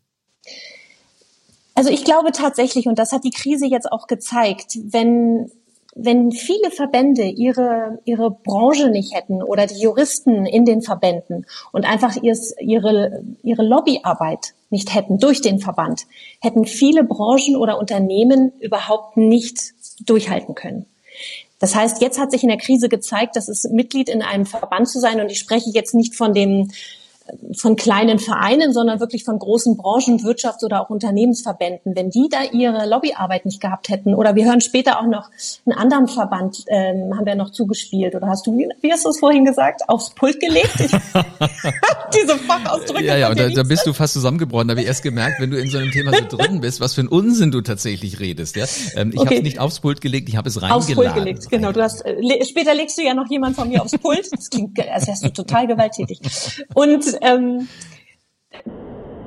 Also 1.74 1.90
ich 1.90 2.04
glaube 2.04 2.32
tatsächlich, 2.32 2.86
und 2.86 2.98
das 2.98 3.12
hat 3.12 3.24
die 3.24 3.30
Krise 3.30 3.66
jetzt 3.66 3.90
auch 3.90 4.06
gezeigt, 4.06 4.78
wenn 4.84 5.50
wenn 5.94 6.32
viele 6.32 6.70
Verbände 6.70 7.24
ihre, 7.24 7.98
ihre 8.04 8.30
Branche 8.30 8.88
nicht 8.88 9.14
hätten 9.14 9.42
oder 9.42 9.66
die 9.66 9.80
Juristen 9.80 10.46
in 10.46 10.64
den 10.64 10.80
Verbänden 10.80 11.46
und 11.70 11.84
einfach 11.84 12.16
ihre, 12.22 13.22
ihre 13.42 13.62
Lobbyarbeit 13.62 14.54
nicht 14.70 14.94
hätten 14.94 15.18
durch 15.18 15.42
den 15.42 15.58
Verband, 15.58 16.06
hätten 16.40 16.64
viele 16.64 17.04
Branchen 17.04 17.56
oder 17.56 17.78
Unternehmen 17.78 18.52
überhaupt 18.60 19.18
nicht 19.18 19.74
durchhalten 20.06 20.54
können. 20.54 20.86
Das 21.62 21.76
heißt, 21.76 22.02
jetzt 22.02 22.18
hat 22.18 22.32
sich 22.32 22.42
in 22.42 22.48
der 22.48 22.58
Krise 22.58 22.88
gezeigt, 22.88 23.36
dass 23.36 23.46
es 23.46 23.62
Mitglied 23.70 24.08
in 24.08 24.20
einem 24.20 24.46
Verband 24.46 24.88
zu 24.88 24.98
sein, 24.98 25.20
und 25.20 25.30
ich 25.30 25.38
spreche 25.38 25.70
jetzt 25.72 25.94
nicht 25.94 26.16
von 26.16 26.34
dem 26.34 26.72
von 27.54 27.76
kleinen 27.76 28.18
Vereinen, 28.18 28.72
sondern 28.72 29.00
wirklich 29.00 29.24
von 29.24 29.38
großen 29.38 29.76
Branchen, 29.76 30.18
Wirtschafts- 30.20 30.64
oder 30.64 30.80
auch 30.80 30.90
Unternehmensverbänden. 30.90 31.94
Wenn 31.94 32.10
die 32.10 32.28
da 32.30 32.38
ihre 32.52 32.88
Lobbyarbeit 32.88 33.44
nicht 33.44 33.60
gehabt 33.60 33.88
hätten, 33.88 34.14
oder 34.14 34.34
wir 34.34 34.44
hören 34.44 34.60
später 34.60 35.00
auch 35.00 35.06
noch 35.06 35.30
einen 35.66 35.76
anderen 35.76 36.08
Verband, 36.08 36.64
ähm, 36.68 37.16
haben 37.16 37.26
wir 37.26 37.34
noch 37.34 37.50
zugespielt, 37.50 38.14
oder 38.14 38.26
hast 38.26 38.46
du, 38.46 38.56
wie 38.56 38.92
hast 38.92 39.04
du 39.04 39.10
es 39.10 39.18
vorhin 39.18 39.44
gesagt, 39.44 39.88
aufs 39.88 40.10
Pult 40.10 40.40
gelegt? 40.40 40.72
diese 42.14 42.36
Fachausdrücke. 42.38 43.04
Ja, 43.04 43.16
ja, 43.16 43.30
und 43.30 43.38
da, 43.38 43.48
da 43.48 43.62
bist 43.62 43.86
du 43.86 43.92
fast 43.92 44.14
zusammengebrochen. 44.14 44.68
Da 44.68 44.72
habe 44.72 44.82
ich 44.82 44.86
erst 44.86 45.02
gemerkt, 45.02 45.40
wenn 45.40 45.50
du 45.50 45.58
in 45.58 45.70
so 45.70 45.78
einem 45.78 45.90
Thema 45.90 46.12
so 46.12 46.36
drin 46.36 46.60
bist, 46.60 46.80
was 46.80 46.94
für 46.94 47.02
ein 47.02 47.08
Unsinn 47.08 47.50
du 47.50 47.60
tatsächlich 47.60 48.20
redest. 48.20 48.56
Ja? 48.56 48.66
Ähm, 48.96 49.10
ich 49.12 49.18
okay. 49.18 49.26
habe 49.26 49.36
es 49.36 49.42
nicht 49.42 49.58
aufs 49.58 49.80
Pult 49.80 50.00
gelegt, 50.00 50.28
ich 50.28 50.36
habe 50.36 50.48
es 50.48 50.60
reingeladen. 50.60 50.82
Aufs 50.82 50.94
Pult 50.94 51.14
gelegt, 51.14 51.50
genau. 51.50 51.72
Du 51.72 51.82
hast, 51.82 52.04
äh, 52.04 52.14
le 52.20 52.44
später 52.44 52.74
legst 52.74 52.98
du 52.98 53.02
ja 53.02 53.14
noch 53.14 53.30
jemand 53.30 53.56
von 53.56 53.68
mir 53.68 53.82
aufs 53.82 53.96
Pult. 53.98 54.28
Das 54.32 54.50
klingt, 54.50 54.78
als 54.78 55.06
wärst 55.06 55.24
du 55.24 55.32
total 55.32 55.66
gewalttätig. 55.66 56.20
Und 56.74 57.04
ähm, 57.20 57.68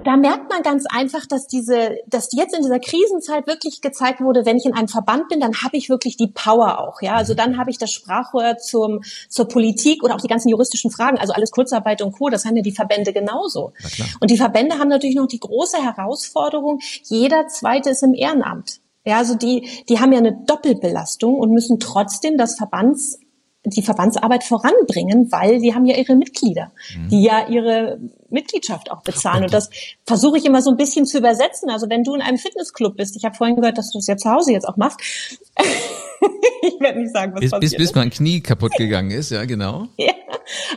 da 0.05 0.17
merkt 0.17 0.51
man 0.51 0.61
ganz 0.61 0.85
einfach, 0.87 1.25
dass 1.25 1.47
diese, 1.47 1.97
dass 2.05 2.29
jetzt 2.31 2.55
in 2.55 2.61
dieser 2.61 2.79
Krisenzeit 2.79 3.47
wirklich 3.47 3.81
gezeigt 3.81 4.21
wurde, 4.21 4.45
wenn 4.45 4.55
ich 4.55 4.65
in 4.65 4.73
einem 4.73 4.87
Verband 4.87 5.29
bin, 5.29 5.39
dann 5.39 5.63
habe 5.63 5.77
ich 5.77 5.89
wirklich 5.89 6.15
die 6.15 6.27
Power 6.27 6.79
auch, 6.79 7.01
ja. 7.01 7.15
Also 7.15 7.33
dann 7.33 7.57
habe 7.57 7.71
ich 7.71 7.79
das 7.79 7.91
Sprachrohr 7.91 8.57
zum 8.57 9.01
zur 9.29 9.47
Politik 9.47 10.03
oder 10.03 10.13
auch 10.13 10.21
die 10.21 10.27
ganzen 10.27 10.49
juristischen 10.49 10.91
Fragen, 10.91 11.17
also 11.17 11.33
alles 11.33 11.49
Kurzarbeit 11.49 12.03
und 12.03 12.11
Co. 12.11 12.29
Das 12.29 12.45
haben 12.45 12.55
ja 12.55 12.61
die 12.61 12.71
Verbände 12.71 13.13
genauso. 13.13 13.73
Und 14.19 14.29
die 14.29 14.37
Verbände 14.37 14.77
haben 14.77 14.89
natürlich 14.89 15.15
noch 15.15 15.27
die 15.27 15.39
große 15.39 15.77
Herausforderung: 15.77 16.79
Jeder 17.03 17.47
Zweite 17.47 17.89
ist 17.89 18.03
im 18.03 18.13
Ehrenamt. 18.13 18.79
Ja, 19.05 19.17
also 19.17 19.35
die, 19.35 19.69
die 19.89 19.99
haben 19.99 20.11
ja 20.11 20.19
eine 20.19 20.33
Doppelbelastung 20.45 21.35
und 21.35 21.51
müssen 21.51 21.79
trotzdem 21.79 22.37
das 22.37 22.55
Verbands 22.55 23.19
die 23.65 23.81
Verbandsarbeit 23.81 24.43
voranbringen, 24.43 25.31
weil 25.31 25.59
sie 25.59 25.73
haben 25.73 25.85
ja 25.85 25.95
ihre 25.95 26.15
Mitglieder, 26.15 26.71
mhm. 26.95 27.09
die 27.09 27.23
ja 27.23 27.47
ihre 27.47 27.99
Mitgliedschaft 28.29 28.91
auch 28.91 29.01
bezahlen. 29.01 29.43
Und 29.43 29.53
das 29.53 29.69
versuche 30.05 30.37
ich 30.37 30.45
immer 30.45 30.61
so 30.61 30.71
ein 30.71 30.77
bisschen 30.77 31.05
zu 31.05 31.17
übersetzen. 31.17 31.69
Also 31.69 31.89
wenn 31.89 32.03
du 32.03 32.15
in 32.15 32.21
einem 32.21 32.37
Fitnessclub 32.37 32.97
bist, 32.97 33.15
ich 33.15 33.25
habe 33.25 33.35
vorhin 33.35 33.55
gehört, 33.55 33.77
dass 33.77 33.91
du 33.91 33.99
es 33.99 34.07
ja 34.07 34.17
zu 34.17 34.29
Hause 34.29 34.51
jetzt 34.51 34.67
auch 34.67 34.77
machst. 34.77 34.99
ich 36.61 36.79
werde 36.79 36.99
nicht 36.99 37.13
sagen, 37.13 37.33
was 37.33 37.41
bis, 37.41 37.51
passiert 37.51 37.77
bis, 37.77 37.87
bis 37.89 37.95
mein 37.95 38.09
Knie 38.09 38.41
kaputt 38.41 38.71
gegangen 38.77 39.11
ist, 39.11 39.31
ja, 39.31 39.45
genau. 39.45 39.87
ja. 39.97 40.13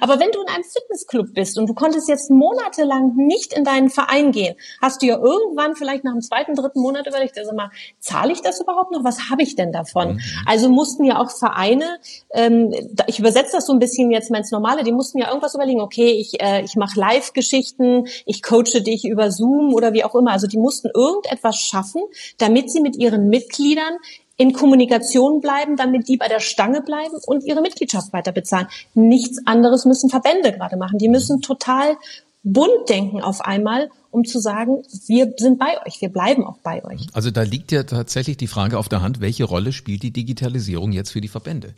Aber 0.00 0.18
wenn 0.18 0.30
du 0.30 0.40
in 0.40 0.49
einem 0.49 0.64
Fitnessclub 0.64 1.35
bist 1.35 1.59
und 1.59 1.68
du 1.68 1.75
konntest 1.75 2.09
jetzt 2.09 2.30
monatelang 2.30 3.14
nicht 3.16 3.52
in 3.52 3.64
deinen 3.64 3.90
Verein 3.90 4.33
gehen, 4.33 4.57
hast 4.80 5.02
du 5.02 5.07
ja 5.07 5.18
irgendwann 5.18 5.76
vielleicht 5.76 6.04
nach 6.04 6.12
dem 6.12 6.23
zweiten, 6.23 6.54
dritten 6.54 6.80
Monat 6.80 7.07
überlegt, 7.07 7.38
also 7.38 7.54
mal, 7.54 7.71
zahle 7.99 8.33
ich 8.33 8.40
das 8.40 8.61
überhaupt 8.61 8.92
noch? 8.92 9.04
Was 9.04 9.30
habe 9.30 9.42
ich 9.42 9.57
denn 9.57 9.73
davon? 9.73 10.14
Mhm. 10.14 10.21
Also 10.47 10.68
mussten 10.71 11.04
ja 11.04 11.18
auch 11.21 11.30
Vereine, 11.30 11.99
ähm, 12.33 12.73
ich 13.07 13.18
übersetze 13.18 13.52
das 13.52 13.66
so 13.66 13.73
ein 13.73 13.78
bisschen 13.78 14.11
jetzt 14.11 14.30
mal 14.30 14.38
ins 14.38 14.50
Normale, 14.50 14.85
die 14.85 14.92
mussten 14.92 15.18
ja 15.18 15.28
irgendwas 15.28 15.54
überlegen, 15.54 15.80
okay, 15.80 16.12
ich, 16.12 16.40
äh, 16.40 16.62
ich 16.62 16.76
mache 16.76 16.99
Live-Geschichten, 16.99 18.07
ich 18.25 18.42
coache 18.42 18.80
dich 18.80 19.04
über 19.04 19.30
Zoom 19.30 19.75
oder 19.75 19.92
wie 19.92 20.04
auch 20.04 20.14
immer. 20.14 20.33
Also 20.33 20.47
die 20.47 20.59
mussten 20.59 20.88
irgendetwas 20.95 21.61
schaffen, 21.61 22.02
damit 22.38 22.71
sie 22.71 22.80
mit 22.80 22.97
ihren 22.97 23.28
Mitgliedern 23.28 23.97
in 24.38 24.52
Kommunikation 24.52 25.40
bleiben, 25.40 25.76
damit 25.76 26.09
die 26.09 26.16
bei 26.16 26.28
der 26.28 26.40
Stange 26.40 26.80
bleiben 26.80 27.16
und 27.26 27.45
ihre 27.45 27.61
Mitgliedschaft 27.61 28.12
weiter 28.12 28.33
bezahlen. 28.33 28.68
Nichts 28.95 29.45
anderes 29.47 29.85
müssen 29.85 30.09
Verbände 30.09 30.52
gerade 30.52 30.76
machen. 30.76 30.99
Die 30.99 31.09
müssen 31.09 31.42
total 31.42 31.97
bunt 32.45 32.88
denken 32.88 33.21
auf 33.21 33.40
einmal, 33.40 33.90
um 34.11 34.25
zu 34.25 34.38
sagen, 34.38 34.83
wir 35.07 35.35
sind 35.37 35.59
bei 35.59 35.85
euch, 35.85 36.00
wir 36.00 36.09
bleiben 36.09 36.45
auch 36.45 36.59
bei 36.62 36.85
euch. 36.85 37.09
Also 37.12 37.30
da 37.30 37.42
liegt 37.42 37.73
ja 37.73 37.83
tatsächlich 37.83 38.37
die 38.37 38.47
Frage 38.47 38.78
auf 38.78 38.88
der 38.88 39.02
Hand, 39.02 39.21
welche 39.21 39.45
Rolle 39.45 39.73
spielt 39.73 40.02
die 40.04 40.12
Digitalisierung 40.12 40.92
jetzt 40.92 41.11
für 41.11 41.21
die 41.21 41.28
Verbände? 41.28 41.75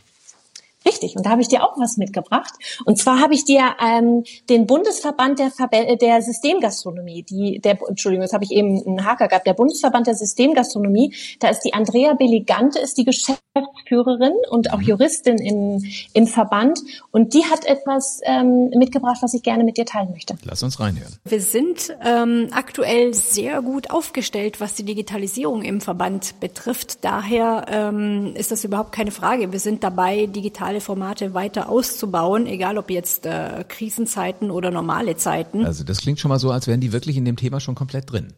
Richtig, 0.87 1.15
und 1.15 1.27
da 1.27 1.31
habe 1.31 1.43
ich 1.43 1.49
dir 1.49 1.63
auch 1.63 1.77
was 1.77 1.99
mitgebracht. 1.99 2.55
Und 2.87 2.97
zwar 2.97 3.21
habe 3.21 3.35
ich 3.35 3.45
dir 3.45 3.77
ähm, 3.85 4.25
den 4.49 4.67
Bundesverband 4.67 5.39
der, 5.39 5.51
Verbe 5.51 5.99
der 6.01 6.23
Systemgastronomie, 6.23 7.23
die, 7.23 7.61
der, 7.61 7.79
Entschuldigung, 7.87 8.23
jetzt 8.23 8.33
habe 8.33 8.45
ich 8.45 8.51
eben 8.51 8.83
einen 8.87 9.05
Haker 9.05 9.29
gehabt, 9.29 9.47
der 9.47 9.53
Bundesverband 9.53 10.07
der 10.07 10.15
Systemgastronomie, 10.15 11.15
da 11.39 11.49
ist 11.49 11.61
die 11.61 11.75
Andrea 11.75 12.15
Beligante, 12.15 12.79
ist 12.79 12.97
die 12.97 13.05
Geschäftsführerin 13.05 14.33
und 14.51 14.73
auch 14.73 14.79
mhm. 14.79 14.87
Juristin 14.87 15.37
im, 15.37 15.85
im 16.15 16.27
Verband. 16.27 16.81
Und 17.11 17.35
die 17.35 17.45
hat 17.45 17.67
etwas 17.67 18.21
ähm, 18.25 18.71
mitgebracht, 18.71 19.19
was 19.21 19.35
ich 19.35 19.43
gerne 19.43 19.65
mit 19.65 19.77
dir 19.77 19.85
teilen 19.85 20.13
möchte. 20.13 20.37
Lass 20.45 20.63
uns 20.63 20.81
reinhören. 20.81 21.15
Wir 21.25 21.43
sind 21.43 21.95
ähm, 22.03 22.49
aktuell 22.53 23.13
sehr 23.13 23.61
gut 23.61 23.91
aufgestellt, 23.91 24.63
was 24.63 24.77
die 24.77 24.85
Digitalisierung 24.85 25.63
im 25.63 25.83
Verband 25.83 26.41
betrifft. 26.41 27.05
Daher 27.05 27.67
ähm, 27.69 28.33
ist 28.35 28.51
das 28.51 28.65
überhaupt 28.65 28.93
keine 28.93 29.11
Frage. 29.11 29.53
Wir 29.53 29.61
sind 29.61 29.85
dabei, 29.85 30.25
digital 30.25 30.70
digitale 30.71 30.81
Formate 30.81 31.35
weiter 31.35 31.69
auszubauen, 31.69 32.47
egal 32.47 32.79
ob 32.79 32.91
jetzt 32.91 33.27
äh, 33.27 33.65
Krisenzeiten 33.69 34.50
oder 34.50 34.71
normale 34.71 35.17
Zeiten. 35.17 35.65
Also 35.65 35.85
das 35.85 35.99
klingt 35.99 36.21
schon 36.21 36.29
mal 36.29 36.39
so, 36.39 36.50
als 36.50 36.67
wären 36.67 36.81
die 36.81 36.93
wirklich 36.93 37.17
in 37.17 37.25
dem 37.25 37.37
Thema 37.37 37.61
schon 37.61 37.75
komplett 37.75 38.11
drin 38.11 38.33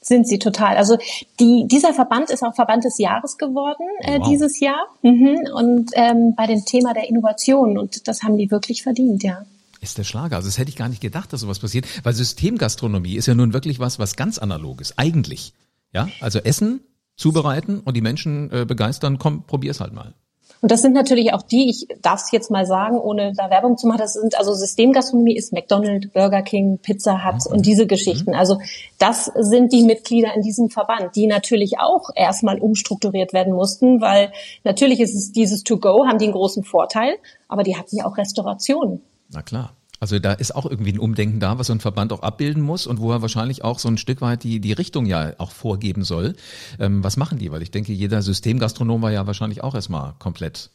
sind 0.00 0.26
sie 0.26 0.38
total. 0.38 0.78
Also 0.78 0.96
die, 1.38 1.66
dieser 1.70 1.92
Verband 1.92 2.30
ist 2.30 2.42
auch 2.42 2.54
Verband 2.54 2.82
des 2.82 2.96
Jahres 2.96 3.36
geworden 3.36 3.84
äh, 4.00 4.18
wow. 4.18 4.26
dieses 4.26 4.58
Jahr 4.58 4.86
mhm. 5.02 5.36
und 5.52 5.90
ähm, 5.92 6.34
bei 6.34 6.46
dem 6.46 6.64
Thema 6.64 6.94
der 6.94 7.10
Innovation 7.10 7.76
und 7.76 8.08
das 8.08 8.22
haben 8.22 8.38
die 8.38 8.50
wirklich 8.50 8.82
verdient, 8.82 9.22
ja. 9.22 9.44
Ist 9.82 9.98
der 9.98 10.04
Schlager. 10.04 10.36
Also 10.36 10.48
das 10.48 10.56
hätte 10.56 10.70
ich 10.70 10.76
gar 10.76 10.88
nicht 10.88 11.02
gedacht, 11.02 11.30
dass 11.30 11.42
sowas 11.42 11.58
passiert, 11.58 11.84
weil 12.04 12.14
Systemgastronomie 12.14 13.16
ist 13.16 13.26
ja 13.26 13.34
nun 13.34 13.52
wirklich 13.52 13.80
was, 13.80 13.98
was 13.98 14.16
ganz 14.16 14.38
analoges, 14.38 14.96
eigentlich. 14.96 15.52
Ja, 15.92 16.08
also 16.20 16.38
Essen 16.38 16.80
zubereiten 17.16 17.80
und 17.80 17.94
die 17.94 18.00
Menschen 18.00 18.50
äh, 18.50 18.64
begeistern, 18.64 19.18
komm, 19.18 19.42
probier's 19.42 19.80
halt 19.80 19.92
mal. 19.92 20.14
Und 20.60 20.72
das 20.72 20.82
sind 20.82 20.92
natürlich 20.92 21.32
auch 21.32 21.42
die, 21.42 21.70
ich 21.70 21.86
darf 22.02 22.22
es 22.22 22.32
jetzt 22.32 22.50
mal 22.50 22.66
sagen, 22.66 22.98
ohne 22.98 23.32
da 23.32 23.50
Werbung 23.50 23.76
zu 23.76 23.86
machen, 23.86 23.98
das 23.98 24.14
sind 24.14 24.36
also 24.36 24.54
Systemgastronomie 24.54 25.36
ist 25.36 25.52
McDonald's, 25.52 26.08
Burger 26.08 26.42
King, 26.42 26.78
Pizza 26.78 27.24
Hut 27.24 27.46
mhm. 27.46 27.56
und 27.56 27.66
diese 27.66 27.86
Geschichten. 27.86 28.34
Also 28.34 28.58
das 28.98 29.26
sind 29.36 29.72
die 29.72 29.82
Mitglieder 29.82 30.34
in 30.34 30.42
diesem 30.42 30.70
Verband, 30.70 31.14
die 31.14 31.26
natürlich 31.26 31.78
auch 31.78 32.10
erstmal 32.14 32.58
umstrukturiert 32.58 33.32
werden 33.32 33.52
mussten, 33.52 34.00
weil 34.00 34.32
natürlich 34.64 35.00
ist 35.00 35.14
es 35.14 35.32
dieses 35.32 35.62
To-Go, 35.62 36.06
haben 36.06 36.18
die 36.18 36.26
einen 36.26 36.34
großen 36.34 36.64
Vorteil, 36.64 37.14
aber 37.46 37.62
die 37.62 37.76
hatten 37.76 37.96
ja 37.96 38.04
auch 38.04 38.16
Restaurationen. 38.16 39.02
Na 39.30 39.42
klar. 39.42 39.77
Also 40.00 40.18
da 40.18 40.32
ist 40.32 40.54
auch 40.54 40.66
irgendwie 40.66 40.92
ein 40.92 40.98
Umdenken 40.98 41.40
da, 41.40 41.58
was 41.58 41.68
so 41.68 41.72
ein 41.72 41.80
Verband 41.80 42.12
auch 42.12 42.22
abbilden 42.22 42.62
muss 42.62 42.86
und 42.86 43.00
wo 43.00 43.10
er 43.10 43.22
wahrscheinlich 43.22 43.64
auch 43.64 43.78
so 43.78 43.88
ein 43.88 43.98
Stück 43.98 44.20
weit 44.20 44.44
die, 44.44 44.60
die 44.60 44.72
Richtung 44.72 45.06
ja 45.06 45.32
auch 45.38 45.50
vorgeben 45.50 46.04
soll. 46.04 46.34
Ähm, 46.78 47.02
was 47.02 47.16
machen 47.16 47.38
die? 47.38 47.50
Weil 47.50 47.62
ich 47.62 47.70
denke, 47.70 47.92
jeder 47.92 48.22
Systemgastronom 48.22 49.02
war 49.02 49.12
ja 49.12 49.26
wahrscheinlich 49.26 49.62
auch 49.62 49.74
erstmal 49.74 50.14
komplett. 50.18 50.70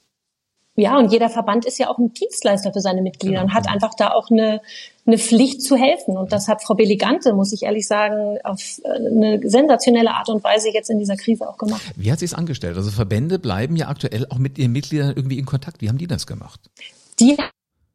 Ja, 0.76 0.98
und 0.98 1.12
jeder 1.12 1.30
Verband 1.30 1.66
ist 1.66 1.78
ja 1.78 1.88
auch 1.88 2.00
ein 2.00 2.14
Dienstleister 2.14 2.74
für 2.74 2.82
seine 2.82 3.04
Mitglieder 3.04 3.42
genau. 3.42 3.44
und 3.44 3.54
hat 3.54 3.70
einfach 3.70 3.94
da 3.96 4.12
auch 4.12 4.32
eine, 4.32 4.60
eine 5.06 5.20
Pflicht 5.20 5.62
zu 5.62 5.76
helfen. 5.76 6.18
Und 6.18 6.32
das 6.34 6.48
hat 6.48 6.64
Frau 6.64 6.74
Beligante, 6.74 7.34
muss 7.34 7.54
ich 7.54 7.64
ehrlich 7.64 7.88
sagen, 7.88 8.40
auf 8.44 8.82
äh, 8.84 8.90
eine 8.90 9.40
sensationelle 9.48 10.12
Art 10.12 10.30
und 10.30 10.44
Weise 10.44 10.74
jetzt 10.74 10.90
in 10.90 10.98
dieser 10.98 11.16
Krise 11.16 11.48
auch 11.48 11.60
gemacht. 11.60 11.84
Wie 11.96 12.12
hat 12.12 12.20
sie 12.20 12.26
es 12.26 12.34
angestellt? 12.34 12.76
Also 12.76 12.90
Verbände 12.90 13.38
bleiben 13.38 13.76
ja 13.76 13.88
aktuell 13.88 14.26
auch 14.32 14.40
mit 14.40 14.58
ihren 14.58 14.72
Mitgliedern 14.72 15.14
irgendwie 15.16 15.38
in 15.38 15.46
Kontakt. 15.46 15.82
Wie 15.82 15.90
haben 15.90 16.00
die 16.00 16.08
das 16.08 16.26
gemacht? 16.26 16.60
Die 17.20 17.38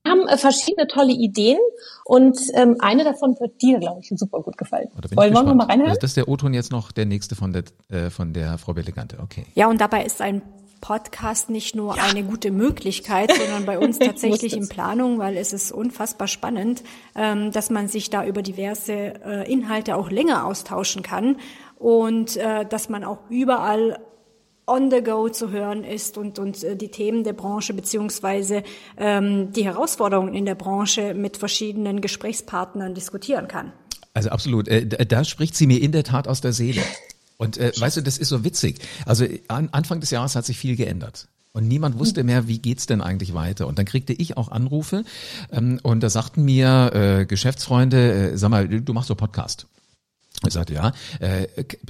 haben 0.06 0.26
äh, 0.28 0.36
verschiedene 0.36 0.86
tolle 0.86 1.12
Ideen 1.12 1.58
und 2.04 2.38
ähm, 2.54 2.76
eine 2.80 3.04
davon 3.04 3.36
wird 3.40 3.60
dir, 3.60 3.78
glaube 3.78 4.00
ich, 4.00 4.12
super 4.14 4.40
gut 4.40 4.56
gefallen. 4.56 4.88
Wollen 5.14 5.32
wir 5.32 5.42
noch 5.42 5.54
mal 5.54 5.66
reinhören? 5.66 5.90
Also 5.90 6.00
das 6.00 6.10
ist 6.10 6.16
der 6.16 6.28
O-Ton 6.28 6.54
jetzt 6.54 6.72
noch 6.72 6.92
der 6.92 7.06
nächste 7.06 7.34
von 7.34 7.52
der, 7.52 7.64
äh, 7.90 8.10
von 8.10 8.32
der 8.32 8.58
Frau 8.58 8.74
Belegante. 8.74 9.18
Okay. 9.22 9.44
Ja, 9.54 9.68
und 9.68 9.80
dabei 9.80 10.04
ist 10.04 10.20
ein 10.20 10.42
Podcast 10.80 11.50
nicht 11.50 11.74
nur 11.74 11.96
ja. 11.96 12.04
eine 12.04 12.22
gute 12.22 12.50
Möglichkeit, 12.50 13.32
sondern 13.34 13.66
bei 13.66 13.78
uns 13.78 13.98
tatsächlich 13.98 14.56
in 14.56 14.68
Planung, 14.68 15.18
weil 15.18 15.36
es 15.36 15.52
ist 15.52 15.72
unfassbar 15.72 16.28
spannend, 16.28 16.82
ähm, 17.14 17.50
dass 17.52 17.70
man 17.70 17.88
sich 17.88 18.10
da 18.10 18.24
über 18.24 18.42
diverse 18.42 18.92
äh, 18.92 19.52
Inhalte 19.52 19.96
auch 19.96 20.10
länger 20.10 20.46
austauschen 20.46 21.02
kann 21.02 21.36
und 21.76 22.36
äh, 22.36 22.64
dass 22.64 22.88
man 22.88 23.04
auch 23.04 23.18
überall 23.28 23.98
on 24.68 24.90
the 24.90 25.02
go 25.02 25.28
zu 25.28 25.50
hören 25.50 25.84
ist 25.84 26.18
und, 26.18 26.38
und 26.38 26.62
äh, 26.62 26.76
die 26.76 26.88
Themen 26.88 27.24
der 27.24 27.32
Branche 27.32 27.74
beziehungsweise 27.74 28.62
ähm, 28.96 29.52
die 29.52 29.64
Herausforderungen 29.64 30.34
in 30.34 30.44
der 30.44 30.54
Branche 30.54 31.14
mit 31.14 31.36
verschiedenen 31.36 32.00
Gesprächspartnern 32.00 32.94
diskutieren 32.94 33.48
kann. 33.48 33.72
Also 34.14 34.30
absolut. 34.30 34.68
Äh, 34.68 34.86
da 34.86 35.24
spricht 35.24 35.56
sie 35.56 35.66
mir 35.66 35.80
in 35.80 35.92
der 35.92 36.04
Tat 36.04 36.28
aus 36.28 36.40
der 36.40 36.52
Seele. 36.52 36.82
Und 37.36 37.56
äh, 37.56 37.72
weißt 37.76 37.96
du, 37.96 38.02
das 38.02 38.18
ist 38.18 38.28
so 38.28 38.44
witzig. 38.44 38.80
Also 39.06 39.24
an, 39.46 39.68
Anfang 39.72 40.00
des 40.00 40.10
Jahres 40.10 40.34
hat 40.36 40.44
sich 40.44 40.58
viel 40.58 40.76
geändert. 40.76 41.28
Und 41.52 41.66
niemand 41.66 41.98
wusste 41.98 42.24
mehr, 42.24 42.46
wie 42.46 42.58
geht's 42.58 42.86
denn 42.86 43.00
eigentlich 43.00 43.34
weiter. 43.34 43.66
Und 43.66 43.78
dann 43.78 43.86
kriegte 43.86 44.12
ich 44.12 44.36
auch 44.36 44.48
Anrufe 44.50 45.04
ähm, 45.50 45.80
und 45.82 46.02
da 46.02 46.10
sagten 46.10 46.44
mir 46.44 46.92
äh, 46.94 47.26
Geschäftsfreunde, 47.26 48.32
äh, 48.32 48.36
sag 48.38 48.50
mal, 48.50 48.68
du 48.68 48.92
machst 48.92 49.08
so 49.08 49.14
Podcast. 49.14 49.66
Ich 50.46 50.52
sagte, 50.52 50.74
ja, 50.74 50.92
äh, 51.20 51.44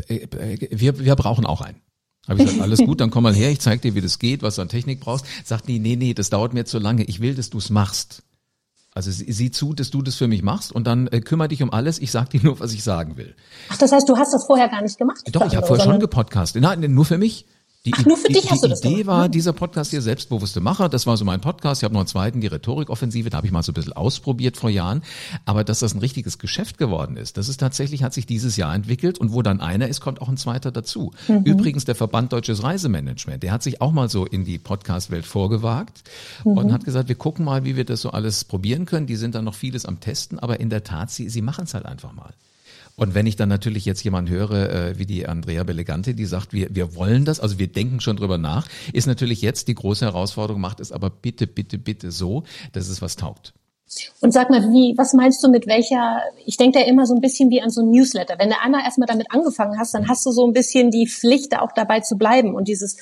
äh, 0.09 0.69
wir, 0.71 0.99
wir 1.01 1.17
brauchen 1.17 1.45
auch 1.45 1.61
einen. 1.61 1.81
Habe 2.29 2.41
ich 2.41 2.47
gesagt, 2.47 2.63
alles 2.63 2.79
gut, 2.81 3.01
dann 3.01 3.11
komm 3.11 3.23
mal 3.23 3.35
her, 3.35 3.51
ich 3.51 3.61
zeig 3.61 3.81
dir, 3.83 3.95
wie 3.95 4.01
das 4.01 4.19
geht, 4.19 4.43
was 4.43 4.57
du 4.57 4.63
an 4.63 4.69
Technik 4.69 5.01
brauchst. 5.01 5.25
Sagt 5.45 5.67
die, 5.69 5.79
nee, 5.79 5.97
nee, 5.97 6.15
das 6.15 6.31
dauert 6.31 6.53
mir 6.53 6.65
zu 6.65 6.79
lange. 6.79 7.05
Ich 7.05 7.21
will, 7.21 7.35
dass 7.35 7.51
du 7.51 7.59
es 7.59 7.71
machst. 7.71 8.23
Also 8.95 9.11
sieh 9.13 9.51
zu, 9.51 9.75
dass 9.75 9.91
du 9.91 10.03
das 10.03 10.17
für 10.17 10.29
mich 10.29 10.43
machst 10.43 10.73
und 10.73 10.87
dann 10.87 11.07
äh, 11.07 11.21
kümmere 11.21 11.49
dich 11.49 11.63
um 11.63 11.73
alles. 11.73 11.99
Ich 12.01 12.11
sag 12.11 12.31
dir 12.31 12.41
nur, 12.43 12.59
was 12.61 12.73
ich 12.73 12.83
sagen 12.83 13.17
will. 13.17 13.35
Ach, 13.69 13.79
das 13.79 13.93
heißt, 13.93 14.09
du 14.09 14.17
hast 14.17 14.35
das 14.35 14.45
vorher 14.47 14.69
gar 14.69 14.83
nicht 14.83 14.99
gemacht? 14.99 15.21
Doch, 15.31 15.47
ich 15.47 15.57
habe 15.57 15.67
vorher 15.67 15.85
schon 15.85 16.01
gepodcastet. 16.01 16.63
Nein, 16.63 16.81
nur 16.93 17.05
für 17.05 17.19
mich. 17.19 17.47
Die, 17.87 17.93
Ach, 17.95 18.05
nur 18.05 18.17
für 18.17 18.27
die, 18.27 18.35
dich 18.35 18.51
hast 18.51 18.65
die 18.65 18.69
du 18.69 18.71
das 18.71 18.85
Idee 18.85 19.07
war, 19.07 19.27
hm? 19.27 19.33
dieser 19.33 19.53
Podcast 19.53 19.91
hier 19.91 20.03
selbstbewusste 20.03 20.61
Macher, 20.61 20.89
das 20.89 21.07
war 21.07 21.17
so 21.17 21.25
mein 21.25 21.41
Podcast. 21.41 21.81
Ich 21.81 21.85
habe 21.85 21.95
noch 21.95 22.01
einen 22.01 22.09
zweiten, 22.09 22.41
die 22.41 22.49
Rhetorikoffensive, 22.49 23.31
da 23.31 23.37
habe 23.37 23.47
ich 23.47 23.53
mal 23.53 23.63
so 23.63 23.71
ein 23.71 23.75
bisschen 23.75 23.93
ausprobiert 23.93 24.57
vor 24.57 24.69
Jahren. 24.69 25.03
Aber 25.45 25.63
dass 25.63 25.79
das 25.79 25.95
ein 25.95 26.01
richtiges 26.01 26.39
Geschäft 26.39 26.77
geworden 26.77 27.17
ist, 27.17 27.37
das 27.37 27.49
ist 27.49 27.59
tatsächlich, 27.59 28.03
hat 28.03 28.15
sich 28.15 28.27
dieses 28.27 28.57
Jahr 28.57 28.75
entwickelt 28.75 29.19
und 29.19 29.33
wo 29.33 29.43
dann 29.43 29.61
einer 29.61 29.87
ist, 29.87 30.01
kommt 30.01 30.21
auch 30.21 30.29
ein 30.29 30.37
zweiter 30.37 30.73
dazu. 30.73 31.13
Mhm. 31.29 31.45
Übrigens 31.45 31.85
der 31.85 31.95
Verband 31.95 32.33
Deutsches 32.33 32.65
Reisemanagement, 32.65 33.45
der 33.45 33.53
hat 33.53 33.63
sich 33.63 33.81
auch 33.81 33.93
mal 33.93 34.09
so 34.09 34.27
in 34.27 34.45
die 34.45 34.59
Podcast-Welt 34.59 35.25
vorgewagt 35.25 36.03
mhm. 36.45 36.59
und 36.59 36.73
hat 36.73 36.85
gesagt, 36.85 37.09
wir 37.09 37.17
gucken 37.17 37.45
mal, 37.45 37.65
wie 37.65 37.77
wir 37.77 37.85
das 37.85 38.01
so 38.01 38.11
alles 38.11 38.43
probieren 38.43 38.87
können. 38.87 39.07
Die 39.07 39.17
sind 39.17 39.37
dann 39.37 39.45
noch 39.45 39.55
vieles 39.55 39.87
am 39.87 40.01
Testen, 40.01 40.41
aber 40.41 40.59
in 40.59 40.69
der 40.69 40.83
Tat, 40.83 41.13
sie, 41.13 41.29
sie 41.29 41.43
machen 41.43 41.65
es 41.65 41.75
halt 41.75 41.87
einfach 41.87 42.13
mal. 42.13 42.35
Und 42.99 43.15
wenn 43.15 43.27
ich 43.27 43.37
dann 43.37 43.49
natürlich 43.49 43.85
jetzt 43.85 44.03
jemand 44.03 44.29
höre, 44.29 44.71
äh, 44.71 44.99
wie 44.99 45.07
die 45.07 45.29
Andrea 45.29 45.63
Belegante, 45.63 46.15
die 46.15 46.27
sagt, 46.27 46.53
wir, 46.53 46.75
wir 46.75 46.97
wollen 46.97 47.25
das, 47.25 47.39
also 47.39 47.61
wir 47.61 47.69
denken 47.69 48.01
schon 48.01 48.17
drüber 48.17 48.39
nach, 48.39 48.67
ist 48.93 49.07
natürlich 49.07 49.41
jetzt 49.41 49.69
die 49.69 49.77
große 49.77 50.05
Herausforderung, 50.05 50.61
macht 50.61 50.81
es 50.81 50.91
aber 50.91 51.09
bitte, 51.09 51.47
bitte, 51.47 51.79
bitte 51.79 52.11
so, 52.11 52.43
dass 52.73 52.89
es 52.89 53.01
was 53.01 53.15
taugt. 53.15 53.55
Und 54.21 54.33
sag 54.33 54.51
mal, 54.51 54.63
wie, 54.73 54.99
was 54.99 55.13
meinst 55.13 55.43
du 55.45 55.49
mit 55.49 55.69
welcher, 55.69 56.23
ich 56.45 56.57
denke 56.57 56.81
da 56.81 56.85
immer 56.85 57.07
so 57.07 57.15
ein 57.15 57.21
bisschen 57.21 57.51
wie 57.51 57.63
an 57.63 57.71
so 57.71 57.83
ein 57.83 57.91
Newsletter. 57.91 58.35
Wenn 58.37 58.51
du 58.51 58.61
einmal 58.61 58.83
erstmal 58.83 59.07
damit 59.07 59.31
angefangen 59.31 59.79
hast, 59.79 59.95
dann 59.95 60.09
hast 60.09 60.27
du 60.27 60.33
so 60.33 60.45
ein 60.45 60.53
bisschen 60.53 60.91
die 60.91 61.07
Pflicht, 61.07 61.53
da 61.53 61.61
auch 61.61 61.73
dabei 61.73 62.01
zu 62.01 62.19
bleiben 62.19 62.57
und 62.57 62.67
dieses 62.67 62.97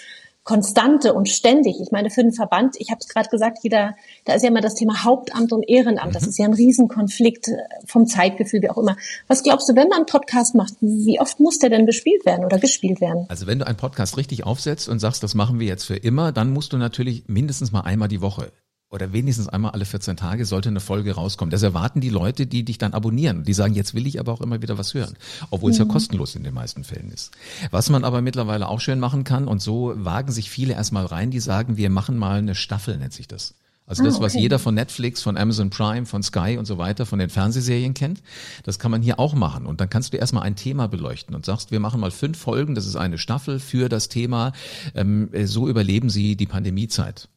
Konstante 0.46 1.12
und 1.12 1.28
ständig. 1.28 1.80
Ich 1.80 1.90
meine, 1.90 2.08
für 2.08 2.22
den 2.22 2.32
Verband, 2.32 2.76
ich 2.78 2.90
habe 2.92 3.00
es 3.00 3.08
gerade 3.08 3.28
gesagt, 3.28 3.58
jeder, 3.62 3.96
da 4.24 4.34
ist 4.34 4.42
ja 4.42 4.48
immer 4.48 4.60
das 4.60 4.76
Thema 4.76 5.02
Hauptamt 5.02 5.52
und 5.52 5.68
Ehrenamt. 5.68 6.14
Das 6.14 6.22
mhm. 6.22 6.28
ist 6.28 6.38
ja 6.38 6.44
ein 6.44 6.54
Riesenkonflikt 6.54 7.48
äh, 7.48 7.56
vom 7.84 8.06
Zeitgefühl, 8.06 8.62
wie 8.62 8.70
auch 8.70 8.78
immer. 8.78 8.96
Was 9.26 9.42
glaubst 9.42 9.68
du, 9.68 9.74
wenn 9.74 9.88
man 9.88 9.98
einen 9.98 10.06
Podcast 10.06 10.54
macht, 10.54 10.74
wie 10.80 11.18
oft 11.18 11.40
muss 11.40 11.58
der 11.58 11.68
denn 11.68 11.84
bespielt 11.84 12.24
werden 12.24 12.44
oder 12.44 12.60
gespielt 12.60 13.00
werden? 13.00 13.26
Also 13.28 13.48
wenn 13.48 13.58
du 13.58 13.66
einen 13.66 13.76
Podcast 13.76 14.16
richtig 14.16 14.46
aufsetzt 14.46 14.88
und 14.88 15.00
sagst, 15.00 15.24
das 15.24 15.34
machen 15.34 15.58
wir 15.58 15.66
jetzt 15.66 15.84
für 15.84 15.96
immer, 15.96 16.30
dann 16.30 16.52
musst 16.52 16.72
du 16.72 16.76
natürlich 16.76 17.24
mindestens 17.26 17.72
mal 17.72 17.80
einmal 17.80 18.06
die 18.06 18.20
Woche 18.20 18.52
oder 18.90 19.12
wenigstens 19.12 19.48
einmal 19.48 19.72
alle 19.72 19.84
14 19.84 20.16
Tage 20.16 20.44
sollte 20.44 20.68
eine 20.68 20.80
Folge 20.80 21.12
rauskommen. 21.14 21.50
Das 21.50 21.62
erwarten 21.62 22.00
die 22.00 22.08
Leute, 22.08 22.46
die 22.46 22.64
dich 22.64 22.78
dann 22.78 22.94
abonnieren. 22.94 23.42
Die 23.42 23.52
sagen, 23.52 23.74
jetzt 23.74 23.94
will 23.94 24.06
ich 24.06 24.20
aber 24.20 24.32
auch 24.32 24.40
immer 24.40 24.62
wieder 24.62 24.78
was 24.78 24.94
hören. 24.94 25.16
Obwohl 25.50 25.72
es 25.72 25.78
ja 25.78 25.84
mhm. 25.84 25.90
kostenlos 25.90 26.36
in 26.36 26.44
den 26.44 26.54
meisten 26.54 26.84
Fällen 26.84 27.10
ist. 27.10 27.32
Was 27.72 27.90
man 27.90 28.04
aber 28.04 28.22
mittlerweile 28.22 28.68
auch 28.68 28.80
schön 28.80 29.00
machen 29.00 29.24
kann, 29.24 29.48
und 29.48 29.60
so 29.60 29.92
wagen 29.96 30.30
sich 30.30 30.50
viele 30.50 30.74
erstmal 30.74 31.06
rein, 31.06 31.30
die 31.30 31.40
sagen, 31.40 31.76
wir 31.76 31.90
machen 31.90 32.16
mal 32.16 32.38
eine 32.38 32.54
Staffel, 32.54 32.96
nennt 32.96 33.12
sich 33.12 33.26
das. 33.26 33.54
Also 33.86 34.02
das, 34.02 34.14
ah, 34.14 34.16
okay. 34.16 34.24
was 34.24 34.34
jeder 34.34 34.58
von 34.58 34.74
Netflix, 34.74 35.22
von 35.22 35.36
Amazon 35.36 35.70
Prime, 35.70 36.06
von 36.06 36.22
Sky 36.22 36.56
und 36.58 36.64
so 36.64 36.76
weiter, 36.76 37.06
von 37.06 37.20
den 37.20 37.30
Fernsehserien 37.30 37.94
kennt, 37.94 38.20
das 38.64 38.80
kann 38.80 38.90
man 38.90 39.00
hier 39.00 39.20
auch 39.20 39.34
machen. 39.34 39.64
Und 39.64 39.80
dann 39.80 39.88
kannst 39.88 40.12
du 40.12 40.16
erstmal 40.16 40.42
ein 40.42 40.56
Thema 40.56 40.88
beleuchten 40.88 41.36
und 41.36 41.44
sagst, 41.44 41.70
wir 41.70 41.78
machen 41.78 42.00
mal 42.00 42.10
fünf 42.10 42.38
Folgen, 42.38 42.74
das 42.74 42.86
ist 42.86 42.96
eine 42.96 43.18
Staffel 43.18 43.60
für 43.60 43.88
das 43.88 44.08
Thema, 44.08 44.52
ähm, 44.94 45.30
so 45.44 45.68
überleben 45.68 46.10
sie 46.10 46.36
die 46.36 46.46
Pandemiezeit. 46.46 47.28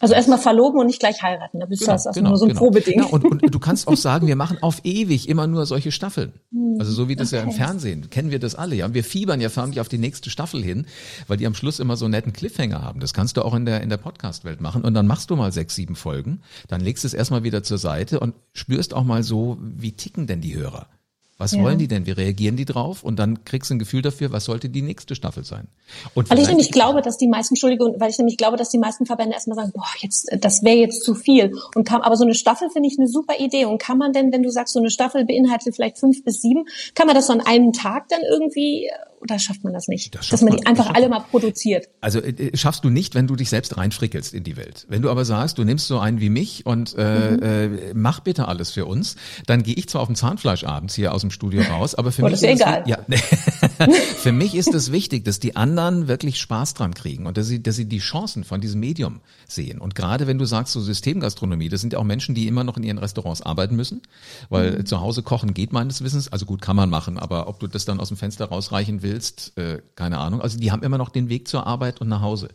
Also 0.00 0.14
erstmal 0.14 0.38
verloben 0.38 0.80
und 0.80 0.86
nicht 0.86 0.98
gleich 0.98 1.22
heiraten. 1.22 1.60
Da 1.60 1.66
bist 1.66 1.82
genau, 1.82 1.92
das 1.92 2.06
also 2.06 2.18
genau, 2.18 2.30
nur 2.30 2.38
so 2.38 2.46
ein 2.46 2.48
genau. 2.48 2.60
Probeding. 2.60 2.98
Ja, 2.98 3.06
und, 3.06 3.24
und 3.24 3.54
du 3.54 3.58
kannst 3.60 3.86
auch 3.86 3.96
sagen, 3.96 4.26
wir 4.26 4.34
machen 4.34 4.58
auf 4.60 4.84
ewig 4.84 5.28
immer 5.28 5.46
nur 5.46 5.66
solche 5.66 5.92
Staffeln. 5.92 6.32
Hm, 6.52 6.76
also 6.80 6.92
so 6.92 7.08
wie 7.08 7.14
das 7.14 7.32
okay. 7.32 7.36
ja 7.36 7.42
im 7.42 7.52
Fernsehen, 7.52 8.10
kennen 8.10 8.32
wir 8.32 8.40
das 8.40 8.56
alle. 8.56 8.74
Ja, 8.74 8.92
wir 8.92 9.04
fiebern 9.04 9.40
ja 9.40 9.50
förmlich 9.50 9.80
auf 9.80 9.88
die 9.88 9.98
nächste 9.98 10.30
Staffel 10.30 10.62
hin, 10.62 10.86
weil 11.28 11.36
die 11.36 11.46
am 11.46 11.54
Schluss 11.54 11.78
immer 11.78 11.96
so 11.96 12.06
einen 12.06 12.12
netten 12.12 12.32
Cliffhanger 12.32 12.82
haben. 12.82 12.98
Das 12.98 13.14
kannst 13.14 13.36
du 13.36 13.42
auch 13.42 13.54
in 13.54 13.66
der, 13.66 13.82
in 13.82 13.88
der 13.88 13.96
Podcast-Welt 13.96 14.60
machen. 14.60 14.82
Und 14.82 14.94
dann 14.94 15.06
machst 15.06 15.30
du 15.30 15.36
mal 15.36 15.52
sechs, 15.52 15.76
sieben 15.76 15.94
Folgen, 15.94 16.42
dann 16.66 16.80
legst 16.80 17.04
du 17.04 17.06
es 17.08 17.14
erstmal 17.14 17.44
wieder 17.44 17.62
zur 17.62 17.78
Seite 17.78 18.18
und 18.18 18.34
spürst 18.52 18.94
auch 18.94 19.04
mal 19.04 19.22
so, 19.22 19.58
wie 19.60 19.92
ticken 19.92 20.26
denn 20.26 20.40
die 20.40 20.56
Hörer? 20.56 20.88
Was 21.36 21.52
ja. 21.52 21.62
wollen 21.62 21.78
die 21.78 21.88
denn? 21.88 22.06
Wie 22.06 22.12
reagieren 22.12 22.56
die 22.56 22.64
drauf? 22.64 23.02
Und 23.02 23.18
dann 23.18 23.44
kriegst 23.44 23.68
du 23.68 23.74
ein 23.74 23.80
Gefühl 23.80 24.02
dafür, 24.02 24.30
was 24.30 24.44
sollte 24.44 24.68
die 24.68 24.82
nächste 24.82 25.16
Staffel 25.16 25.44
sein. 25.44 25.66
Und 26.14 26.30
weil 26.30 26.38
ich 26.38 26.46
nämlich 26.46 26.70
glaube, 26.70 27.02
dass 27.02 27.18
die 27.18 27.26
meisten, 27.26 27.54
Entschuldigung, 27.54 27.96
weil 27.98 28.10
ich 28.10 28.18
nämlich 28.18 28.36
glaube, 28.36 28.56
dass 28.56 28.70
die 28.70 28.78
meisten 28.78 29.04
Verbände 29.04 29.34
erstmal 29.34 29.56
sagen, 29.56 29.72
boah, 29.74 29.84
jetzt, 29.98 30.28
das 30.38 30.62
wäre 30.62 30.76
jetzt 30.76 31.02
zu 31.02 31.14
viel. 31.14 31.52
Und 31.74 31.88
kam, 31.88 32.02
aber 32.02 32.16
so 32.16 32.24
eine 32.24 32.34
Staffel 32.34 32.70
finde 32.70 32.88
ich 32.88 32.98
eine 32.98 33.08
super 33.08 33.34
Idee. 33.38 33.64
Und 33.64 33.78
kann 33.78 33.98
man 33.98 34.12
denn, 34.12 34.32
wenn 34.32 34.44
du 34.44 34.50
sagst, 34.50 34.74
so 34.74 34.78
eine 34.78 34.90
Staffel 34.90 35.24
beinhaltet 35.24 35.74
vielleicht 35.74 35.98
fünf 35.98 36.22
bis 36.22 36.40
sieben, 36.40 36.66
kann 36.94 37.08
man 37.08 37.16
das 37.16 37.26
so 37.26 37.32
an 37.32 37.40
einem 37.40 37.72
Tag 37.72 38.08
dann 38.10 38.20
irgendwie 38.30 38.90
oder 39.24 39.38
schafft 39.38 39.64
man 39.64 39.72
das 39.72 39.88
nicht? 39.88 40.14
Das 40.14 40.28
Dass 40.28 40.42
man 40.42 40.56
die 40.56 40.66
einfach 40.66 40.94
alle 40.94 41.08
mal 41.08 41.20
produziert. 41.20 41.88
Also 42.02 42.20
äh, 42.20 42.30
äh, 42.30 42.56
schaffst 42.56 42.84
du 42.84 42.90
nicht, 42.90 43.14
wenn 43.14 43.26
du 43.26 43.36
dich 43.36 43.48
selbst 43.48 43.76
reinfrickelst 43.76 44.34
in 44.34 44.44
die 44.44 44.56
Welt. 44.56 44.86
Wenn 44.88 45.00
du 45.00 45.10
aber 45.10 45.24
sagst, 45.24 45.56
du 45.56 45.64
nimmst 45.64 45.86
so 45.86 45.98
einen 45.98 46.20
wie 46.20 46.28
mich 46.28 46.66
und 46.66 46.94
äh, 46.98 47.30
mhm. 47.30 47.42
äh, 47.42 47.94
mach 47.94 48.20
bitte 48.20 48.48
alles 48.48 48.70
für 48.70 48.84
uns, 48.84 49.16
dann 49.46 49.62
gehe 49.62 49.74
ich 49.74 49.88
zwar 49.88 50.02
auf 50.02 50.08
dem 50.08 50.14
Zahnfleisch 50.14 50.64
abends 50.64 50.94
hier 50.94 51.14
aus 51.14 51.22
dem 51.22 51.30
Studio 51.30 51.62
raus, 51.70 51.94
aber 51.94 52.12
für 52.12 52.22
oh, 52.22 52.26
mich 52.26 52.34
ist 52.34 52.42
egal. 52.42 52.84
ja, 52.86 52.98
für 54.16 54.32
mich 54.32 54.54
ist 54.54 54.74
es 54.74 54.92
wichtig, 54.92 55.24
dass 55.24 55.40
die 55.40 55.56
anderen 55.56 56.06
wirklich 56.06 56.38
Spaß 56.38 56.74
dran 56.74 56.92
kriegen 56.92 57.26
und 57.26 57.38
dass 57.38 57.46
sie, 57.46 57.62
dass 57.62 57.76
sie 57.76 57.86
die 57.86 57.98
Chancen 57.98 58.44
von 58.44 58.60
diesem 58.60 58.80
Medium 58.80 59.20
sehen. 59.48 59.80
Und 59.80 59.94
gerade 59.94 60.26
wenn 60.26 60.38
du 60.38 60.44
sagst, 60.44 60.74
so 60.74 60.80
Systemgastronomie, 60.82 61.70
das 61.70 61.80
sind 61.80 61.94
ja 61.94 61.98
auch 61.98 62.04
Menschen, 62.04 62.34
die 62.34 62.46
immer 62.46 62.62
noch 62.62 62.76
in 62.76 62.82
ihren 62.82 62.98
Restaurants 62.98 63.40
arbeiten 63.40 63.74
müssen, 63.74 64.02
weil 64.50 64.78
mhm. 64.78 64.86
zu 64.86 65.00
Hause 65.00 65.22
kochen 65.22 65.54
geht 65.54 65.72
meines 65.72 66.04
Wissens, 66.04 66.30
also 66.30 66.44
gut 66.44 66.60
kann 66.60 66.76
man 66.76 66.90
machen, 66.90 67.18
aber 67.18 67.48
ob 67.48 67.58
du 67.58 67.66
das 67.66 67.86
dann 67.86 68.00
aus 68.00 68.08
dem 68.08 68.18
Fenster 68.18 68.44
rausreichen 68.46 69.02
willst, 69.02 69.13
willst, 69.14 69.56
äh, 69.56 69.80
keine 69.94 70.18
Ahnung. 70.18 70.40
Also 70.40 70.58
die 70.58 70.72
haben 70.72 70.82
immer 70.82 70.98
noch 70.98 71.08
den 71.08 71.28
Weg 71.28 71.46
zur 71.48 71.66
Arbeit 71.66 72.00
und 72.00 72.08
nach 72.08 72.20
Hause. 72.20 72.48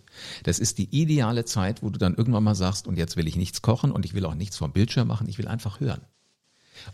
Das 0.44 0.60
ist 0.60 0.78
die 0.78 0.90
ideale 0.92 1.46
Zeit, 1.46 1.82
wo 1.82 1.90
du 1.90 1.98
dann 1.98 2.16
irgendwann 2.16 2.44
mal 2.44 2.56
sagst, 2.56 2.88
und 2.88 2.98
jetzt 2.98 3.16
will 3.18 3.28
ich 3.28 3.38
nichts 3.38 3.62
kochen 3.62 3.92
und 3.92 4.06
ich 4.06 4.14
will 4.14 4.26
auch 4.26 4.36
nichts 4.36 4.58
vom 4.58 4.72
Bildschirm 4.72 5.08
machen, 5.08 5.28
ich 5.30 5.38
will 5.38 5.48
einfach 5.48 5.80
hören. 5.80 6.02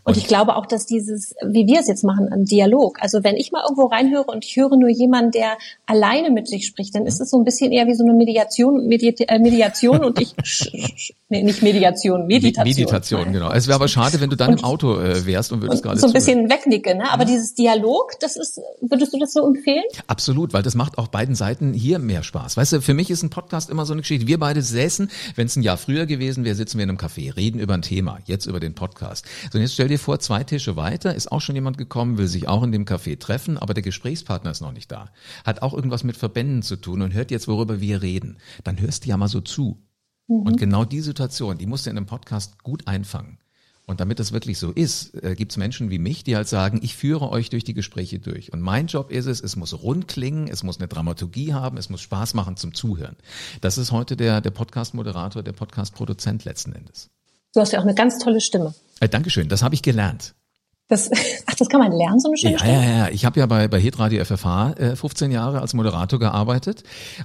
Und, 0.04 0.16
ich 0.16 0.26
glaube 0.26 0.56
auch, 0.56 0.66
dass 0.66 0.86
dieses, 0.86 1.34
wie 1.44 1.66
wir 1.66 1.80
es 1.80 1.88
jetzt 1.88 2.04
machen, 2.04 2.32
ein 2.32 2.44
Dialog. 2.44 2.98
Also 3.00 3.24
wenn 3.24 3.36
ich 3.36 3.52
mal 3.52 3.62
irgendwo 3.62 3.86
reinhöre 3.86 4.24
und 4.24 4.44
ich 4.44 4.56
höre 4.56 4.76
nur 4.76 4.88
jemanden, 4.88 5.32
der 5.32 5.58
alleine 5.86 6.30
mit 6.30 6.48
sich 6.48 6.66
spricht, 6.66 6.94
dann 6.94 7.06
ist 7.06 7.20
es 7.20 7.30
so 7.30 7.38
ein 7.38 7.44
bisschen 7.44 7.72
eher 7.72 7.86
wie 7.86 7.94
so 7.94 8.04
eine 8.04 8.14
Mediation, 8.14 8.86
Medi 8.86 9.14
äh, 9.26 9.38
Mediation 9.38 10.04
und 10.04 10.20
ich, 10.20 10.34
nee, 11.28 11.42
nicht 11.42 11.62
Mediation, 11.62 12.26
Meditation. 12.26 12.64
Meditation, 12.64 13.32
genau. 13.32 13.50
Es 13.50 13.66
wäre 13.66 13.76
aber 13.76 13.88
schade, 13.88 14.20
wenn 14.20 14.30
du 14.30 14.36
dann 14.36 14.52
und, 14.52 14.60
im 14.60 14.64
Auto 14.64 14.98
äh, 14.98 15.26
wärst 15.26 15.52
und 15.52 15.62
würdest 15.62 15.82
gerade 15.82 15.98
so 15.98 16.06
ein 16.06 16.12
bisschen 16.12 16.50
wegnicken. 16.50 16.98
Ne? 16.98 17.10
Aber 17.10 17.24
ja. 17.24 17.30
dieses 17.30 17.54
Dialog, 17.54 18.12
das 18.20 18.36
ist, 18.36 18.60
würdest 18.80 19.12
du 19.12 19.18
das 19.18 19.32
so 19.32 19.46
empfehlen? 19.46 19.84
Absolut, 20.06 20.52
weil 20.52 20.62
das 20.62 20.74
macht 20.74 20.98
auch 20.98 21.08
beiden 21.08 21.34
Seiten 21.34 21.72
hier 21.72 21.98
mehr 21.98 22.22
Spaß. 22.22 22.56
Weißt 22.56 22.72
du, 22.74 22.80
für 22.80 22.94
mich 22.94 23.10
ist 23.10 23.22
ein 23.22 23.30
Podcast 23.30 23.70
immer 23.70 23.86
so 23.86 23.92
eine 23.92 24.02
Geschichte. 24.02 24.26
Wir 24.26 24.38
beide 24.38 24.62
säßen, 24.62 25.10
wenn 25.34 25.46
es 25.46 25.56
ein 25.56 25.62
Jahr 25.62 25.76
früher 25.76 26.06
gewesen 26.06 26.44
wäre, 26.44 26.54
sitzen 26.54 26.78
wir 26.78 26.84
in 26.84 26.90
einem 26.90 26.98
Café, 26.98 27.34
reden 27.36 27.58
über 27.60 27.74
ein 27.74 27.82
Thema, 27.82 28.18
jetzt 28.26 28.46
über 28.46 28.60
den 28.60 28.74
Podcast. 28.74 29.24
So, 29.52 29.58
und 29.58 29.62
jetzt 29.62 29.74
stell 29.74 29.85
dir 29.88 29.98
vor, 29.98 30.18
zwei 30.18 30.44
Tische 30.44 30.76
weiter 30.76 31.14
ist 31.14 31.30
auch 31.30 31.40
schon 31.40 31.54
jemand 31.54 31.78
gekommen, 31.78 32.18
will 32.18 32.28
sich 32.28 32.48
auch 32.48 32.62
in 32.62 32.72
dem 32.72 32.84
Café 32.84 33.18
treffen, 33.18 33.58
aber 33.58 33.74
der 33.74 33.82
Gesprächspartner 33.82 34.50
ist 34.50 34.60
noch 34.60 34.72
nicht 34.72 34.90
da. 34.90 35.10
Hat 35.44 35.62
auch 35.62 35.74
irgendwas 35.74 36.04
mit 36.04 36.16
Verbänden 36.16 36.62
zu 36.62 36.76
tun 36.76 37.02
und 37.02 37.14
hört 37.14 37.30
jetzt, 37.30 37.48
worüber 37.48 37.80
wir 37.80 38.02
reden. 38.02 38.38
Dann 38.64 38.80
hörst 38.80 39.04
du 39.04 39.08
ja 39.08 39.16
mal 39.16 39.28
so 39.28 39.40
zu. 39.40 39.82
Mhm. 40.28 40.42
Und 40.42 40.56
genau 40.56 40.84
die 40.84 41.00
Situation, 41.00 41.58
die 41.58 41.66
musst 41.66 41.86
du 41.86 41.90
in 41.90 41.96
einem 41.96 42.06
Podcast 42.06 42.62
gut 42.62 42.86
einfangen. 42.86 43.38
Und 43.86 44.00
damit 44.00 44.18
das 44.18 44.32
wirklich 44.32 44.58
so 44.58 44.72
ist, 44.72 45.14
äh, 45.22 45.36
gibt 45.36 45.52
es 45.52 45.58
Menschen 45.58 45.90
wie 45.90 46.00
mich, 46.00 46.24
die 46.24 46.34
halt 46.34 46.48
sagen, 46.48 46.80
ich 46.82 46.96
führe 46.96 47.30
euch 47.30 47.50
durch 47.50 47.62
die 47.62 47.74
Gespräche 47.74 48.18
durch. 48.18 48.52
Und 48.52 48.60
mein 48.60 48.88
Job 48.88 49.12
ist 49.12 49.26
es, 49.26 49.40
es 49.40 49.54
muss 49.54 49.80
rund 49.80 50.08
klingen, 50.08 50.48
es 50.48 50.64
muss 50.64 50.78
eine 50.78 50.88
Dramaturgie 50.88 51.54
haben, 51.54 51.76
es 51.76 51.88
muss 51.88 52.00
Spaß 52.00 52.34
machen 52.34 52.56
zum 52.56 52.74
Zuhören. 52.74 53.16
Das 53.60 53.78
ist 53.78 53.92
heute 53.92 54.16
der, 54.16 54.40
der 54.40 54.50
Podcast-Moderator, 54.50 55.44
der 55.44 55.52
Podcast-Produzent 55.52 56.44
letzten 56.44 56.72
Endes. 56.72 57.10
Du 57.56 57.62
hast 57.62 57.72
ja 57.72 57.78
auch 57.78 57.84
eine 57.84 57.94
ganz 57.94 58.18
tolle 58.18 58.42
Stimme. 58.42 58.74
Äh, 59.00 59.08
Dankeschön, 59.08 59.48
das 59.48 59.62
habe 59.62 59.74
ich 59.74 59.80
gelernt. 59.80 60.34
Das, 60.88 61.10
ach, 61.46 61.54
das 61.54 61.70
kann 61.70 61.80
man 61.80 61.90
lernen, 61.90 62.20
so 62.20 62.28
eine 62.28 62.36
schöne 62.36 62.52
ja, 62.52 62.58
Stimme? 62.58 62.74
Ja, 62.74 62.82
ja, 62.82 62.98
ja. 62.98 63.08
Ich 63.08 63.24
habe 63.24 63.40
ja 63.40 63.46
bei, 63.46 63.66
bei 63.66 63.80
Hitradio 63.80 64.22
FFH 64.22 64.72
äh, 64.72 64.94
15 64.94 65.30
Jahre 65.30 65.62
als 65.62 65.72
Moderator 65.72 66.18
gearbeitet. 66.18 66.82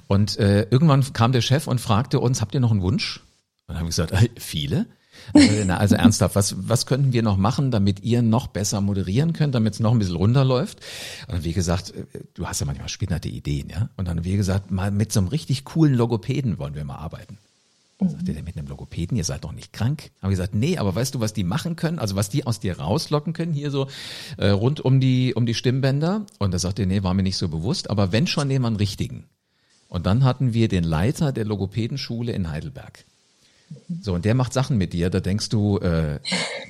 Und 0.08 0.38
äh, 0.38 0.62
irgendwann 0.70 1.04
kam 1.12 1.32
der 1.32 1.42
Chef 1.42 1.66
und 1.66 1.82
fragte 1.82 2.18
uns, 2.18 2.40
habt 2.40 2.54
ihr 2.54 2.60
noch 2.60 2.70
einen 2.70 2.80
Wunsch? 2.80 3.18
Und 3.18 3.74
dann 3.74 3.76
haben 3.76 3.84
wir 3.84 3.90
gesagt, 3.90 4.12
äh, 4.12 4.30
viele? 4.38 4.86
Äh, 5.34 5.66
na, 5.66 5.76
also 5.76 5.96
ernsthaft, 5.96 6.34
was, 6.34 6.56
was 6.66 6.86
könnten 6.86 7.12
wir 7.12 7.22
noch 7.22 7.36
machen, 7.36 7.70
damit 7.70 8.02
ihr 8.02 8.22
noch 8.22 8.46
besser 8.46 8.80
moderieren 8.80 9.34
könnt, 9.34 9.54
damit 9.54 9.74
es 9.74 9.80
noch 9.80 9.92
ein 9.92 9.98
bisschen 9.98 10.16
runterläuft? 10.16 10.80
Und 11.26 11.34
dann 11.34 11.44
wie 11.44 11.52
gesagt, 11.52 11.90
äh, 11.94 12.04
du 12.32 12.46
hast 12.46 12.60
ja 12.60 12.66
manchmal 12.66 12.88
spinnerte 12.88 13.28
Ideen, 13.28 13.68
ja? 13.68 13.90
Und 13.98 14.08
dann 14.08 14.24
wie 14.24 14.38
gesagt, 14.38 14.70
mal 14.70 14.90
mit 14.90 15.12
so 15.12 15.20
einem 15.20 15.28
richtig 15.28 15.66
coolen 15.66 15.92
Logopäden 15.92 16.58
wollen 16.58 16.74
wir 16.74 16.84
mal 16.84 16.96
arbeiten. 16.96 17.36
Sagt 18.08 18.28
er, 18.28 18.42
mit 18.42 18.56
einem 18.56 18.68
Logopäden, 18.68 19.16
ihr 19.16 19.24
seid 19.24 19.44
doch 19.44 19.52
nicht 19.52 19.72
krank. 19.72 20.10
Habe 20.20 20.32
ich 20.32 20.38
gesagt, 20.38 20.54
nee, 20.54 20.78
aber 20.78 20.94
weißt 20.94 21.14
du, 21.14 21.20
was 21.20 21.32
die 21.32 21.44
machen 21.44 21.76
können? 21.76 21.98
Also 21.98 22.16
was 22.16 22.28
die 22.28 22.46
aus 22.46 22.60
dir 22.60 22.78
rauslocken 22.78 23.32
können, 23.32 23.52
hier 23.52 23.70
so 23.70 23.88
äh, 24.36 24.48
rund 24.48 24.80
um 24.80 25.00
die, 25.00 25.34
um 25.34 25.46
die 25.46 25.54
Stimmbänder? 25.54 26.26
Und 26.38 26.52
da 26.52 26.58
sagt 26.58 26.78
er, 26.78 26.86
nee, 26.86 27.02
war 27.02 27.14
mir 27.14 27.22
nicht 27.22 27.36
so 27.36 27.48
bewusst, 27.48 27.90
aber 27.90 28.12
wenn 28.12 28.26
schon, 28.26 28.48
nehmen 28.48 28.64
wir 28.64 28.68
einen 28.68 28.76
richtigen. 28.76 29.26
Und 29.88 30.06
dann 30.06 30.24
hatten 30.24 30.54
wir 30.54 30.68
den 30.68 30.84
Leiter 30.84 31.32
der 31.32 31.44
Logopädenschule 31.44 32.32
in 32.32 32.50
Heidelberg. 32.50 33.04
So, 34.00 34.14
und 34.14 34.24
der 34.24 34.34
macht 34.34 34.52
Sachen 34.52 34.78
mit 34.78 34.92
dir, 34.92 35.10
da 35.10 35.20
denkst 35.20 35.48
du 35.48 35.78
äh, 35.78 36.20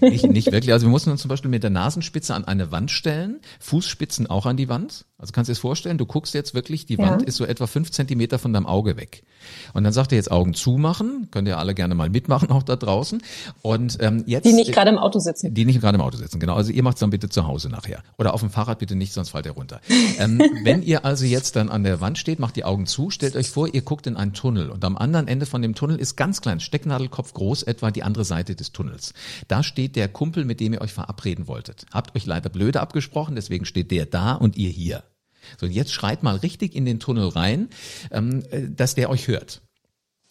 nicht, 0.00 0.24
nicht 0.24 0.52
wirklich. 0.52 0.72
Also 0.72 0.86
wir 0.86 0.90
mussten 0.90 1.10
uns 1.10 1.22
zum 1.22 1.28
Beispiel 1.28 1.50
mit 1.50 1.62
der 1.62 1.70
Nasenspitze 1.70 2.34
an 2.34 2.44
eine 2.44 2.70
Wand 2.72 2.90
stellen, 2.90 3.40
Fußspitzen 3.60 4.26
auch 4.26 4.46
an 4.46 4.56
die 4.56 4.68
Wand. 4.68 5.04
Also 5.22 5.30
kannst 5.30 5.48
du 5.48 5.52
dir 5.52 5.54
das 5.54 5.60
vorstellen, 5.60 5.98
du 5.98 6.04
guckst 6.04 6.34
jetzt 6.34 6.52
wirklich, 6.52 6.84
die 6.84 6.96
ja. 6.96 7.06
Wand 7.06 7.22
ist 7.22 7.36
so 7.36 7.44
etwa 7.44 7.68
fünf 7.68 7.92
Zentimeter 7.92 8.40
von 8.40 8.52
deinem 8.52 8.66
Auge 8.66 8.96
weg. 8.96 9.22
Und 9.72 9.84
dann 9.84 9.92
sagt 9.92 10.10
er 10.10 10.16
jetzt 10.16 10.32
Augen 10.32 10.52
zumachen, 10.52 11.28
könnt 11.30 11.46
ihr 11.46 11.58
alle 11.58 11.74
gerne 11.74 11.94
mal 11.94 12.10
mitmachen, 12.10 12.50
auch 12.50 12.64
da 12.64 12.74
draußen. 12.74 13.22
Und 13.62 13.98
ähm, 14.00 14.24
jetzt 14.26 14.44
Die 14.44 14.52
nicht 14.52 14.72
gerade 14.72 14.90
im 14.90 14.98
Auto 14.98 15.20
sitzen. 15.20 15.54
Die 15.54 15.64
nicht 15.64 15.80
gerade 15.80 15.94
im 15.94 16.00
Auto 16.00 16.16
sitzen, 16.16 16.40
genau. 16.40 16.56
Also 16.56 16.72
ihr 16.72 16.82
macht's 16.82 16.98
dann 16.98 17.10
bitte 17.10 17.28
zu 17.28 17.46
Hause 17.46 17.68
nachher. 17.68 18.02
Oder 18.18 18.34
auf 18.34 18.40
dem 18.40 18.50
Fahrrad 18.50 18.80
bitte 18.80 18.96
nicht, 18.96 19.12
sonst 19.12 19.30
fällt 19.30 19.46
ihr 19.46 19.52
runter. 19.52 19.80
ähm, 20.18 20.42
wenn 20.64 20.82
ihr 20.82 21.04
also 21.04 21.24
jetzt 21.24 21.54
dann 21.54 21.68
an 21.68 21.84
der 21.84 22.00
Wand 22.00 22.18
steht, 22.18 22.40
macht 22.40 22.56
die 22.56 22.64
Augen 22.64 22.86
zu, 22.86 23.10
stellt 23.10 23.36
euch 23.36 23.48
vor, 23.48 23.72
ihr 23.72 23.82
guckt 23.82 24.08
in 24.08 24.16
einen 24.16 24.32
Tunnel. 24.32 24.70
Und 24.70 24.84
am 24.84 24.96
anderen 24.96 25.28
Ende 25.28 25.46
von 25.46 25.62
dem 25.62 25.76
Tunnel 25.76 25.98
ist 25.98 26.16
ganz 26.16 26.40
klein, 26.40 26.58
Stecknadelkopf 26.58 27.32
groß, 27.32 27.62
etwa 27.62 27.92
die 27.92 28.02
andere 28.02 28.24
Seite 28.24 28.56
des 28.56 28.72
Tunnels. 28.72 29.14
Da 29.46 29.62
steht 29.62 29.94
der 29.94 30.08
Kumpel, 30.08 30.44
mit 30.44 30.58
dem 30.58 30.72
ihr 30.72 30.80
euch 30.80 30.92
verabreden 30.92 31.46
wolltet. 31.46 31.86
Habt 31.92 32.16
euch 32.16 32.26
leider 32.26 32.50
blöde 32.50 32.80
abgesprochen, 32.80 33.36
deswegen 33.36 33.66
steht 33.66 33.92
der 33.92 34.06
da 34.06 34.34
und 34.34 34.56
ihr 34.56 34.70
hier. 34.70 35.04
So, 35.58 35.66
jetzt 35.66 35.92
schreit 35.92 36.22
mal 36.22 36.36
richtig 36.36 36.74
in 36.74 36.84
den 36.84 37.00
Tunnel 37.00 37.28
rein, 37.28 37.68
ähm, 38.10 38.42
äh, 38.50 38.68
dass 38.68 38.94
der 38.94 39.10
euch 39.10 39.28
hört. 39.28 39.62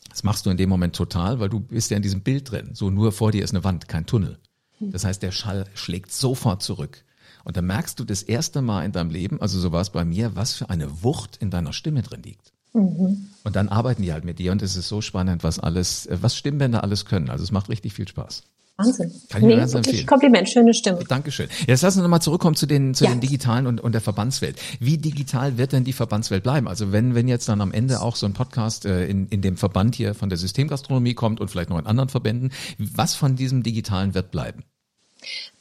Das 0.10 0.24
machst 0.24 0.46
du 0.46 0.50
in 0.50 0.58
dem 0.58 0.70
Moment 0.70 0.96
total, 0.96 1.40
weil 1.40 1.50
du 1.50 1.60
bist 1.60 1.90
ja 1.90 1.98
in 1.98 2.04
diesem 2.04 2.22
Bild 2.22 2.52
drin. 2.52 2.72
So 2.74 2.90
nur 2.90 3.12
vor 3.12 3.32
dir 3.32 3.44
ist 3.44 3.52
eine 3.52 3.64
Wand, 3.64 3.88
kein 3.88 4.06
Tunnel. 4.06 4.40
Das 4.82 5.06
heißt, 5.06 5.22
der 5.22 5.32
Schall 5.32 5.66
schlägt 5.76 6.12
sofort 6.12 6.64
zurück. 6.64 7.04
Und 7.44 7.58
dann 7.58 7.66
merkst 7.66 8.00
du 8.00 8.04
das 8.04 8.24
erste 8.24 8.62
Mal 8.62 8.86
in 8.86 8.92
deinem 8.92 9.10
Leben, 9.10 9.42
also 9.42 9.60
so 9.60 9.72
war 9.72 9.82
es 9.82 9.90
bei 9.90 10.06
mir, 10.06 10.36
was 10.36 10.54
für 10.54 10.70
eine 10.70 11.04
Wucht 11.04 11.38
in 11.38 11.50
deiner 11.50 11.74
Stimme 11.74 12.02
drin 12.02 12.24
liegt. 12.24 12.52
Mhm. 12.74 13.30
Und 13.44 13.56
dann 13.56 13.70
arbeiten 13.70 14.02
die 14.02 14.14
halt 14.14 14.24
mit 14.24 14.40
dir 14.40 14.52
und 14.52 14.62
es 14.62 14.76
ist 14.76 14.88
so 14.88 15.02
spannend, 15.02 15.44
was 15.44 15.60
alles, 15.60 16.06
äh, 16.06 16.18
was 16.22 16.36
Stimmbänder 16.36 16.84
alles 16.84 17.06
können. 17.06 17.30
Also 17.30 17.44
es 17.44 17.52
macht 17.52 17.70
richtig 17.70 17.94
viel 17.94 18.08
Spaß. 18.08 18.44
Wahnsinn. 18.86 19.12
Kann 19.30 19.42
ich 19.42 19.48
nee, 19.48 19.56
ganz 19.56 19.74
empfehlen. 19.74 20.06
Kompliment, 20.06 20.50
schöne 20.50 20.74
Stimme. 20.74 21.04
Dankeschön. 21.08 21.48
Jetzt 21.68 21.82
lassen 21.82 22.00
wir 22.00 22.04
nochmal 22.04 22.22
zurückkommen 22.22 22.56
zu 22.56 22.66
den, 22.66 22.94
zu 22.94 23.06
ja. 23.06 23.12
den 23.12 23.20
digitalen 23.20 23.68
und, 23.68 23.82
und 23.82 23.94
der 23.94 24.02
Verbandswelt. 24.02 24.58
Wie 24.80 24.98
digital 24.98 25.58
wird 25.58 25.74
denn 25.74 25.84
die 25.84 25.94
Verbandswelt 25.94 26.44
bleiben? 26.44 26.68
Also 26.68 26.92
wenn, 26.92 27.16
wenn 27.16 27.28
jetzt 27.28 27.48
dann 27.50 27.62
am 27.62 27.72
Ende 27.72 28.02
auch 28.02 28.16
so 28.16 28.26
ein 28.26 28.34
Podcast 28.34 28.86
äh, 28.86 29.06
in, 29.06 29.28
in 29.28 29.42
dem 29.42 29.58
Verband 29.58 29.96
hier 29.96 30.14
von 30.14 30.30
der 30.30 30.38
Systemgastronomie 30.38 31.14
kommt 31.14 31.40
und 31.40 31.50
vielleicht 31.50 31.70
noch 31.70 31.80
in 31.80 31.86
anderen 31.86 32.10
Verbänden, 32.10 32.52
was 32.78 33.16
von 33.16 33.36
diesem 33.36 33.64
Digitalen 33.64 34.14
wird 34.14 34.32
bleiben? 34.32 34.64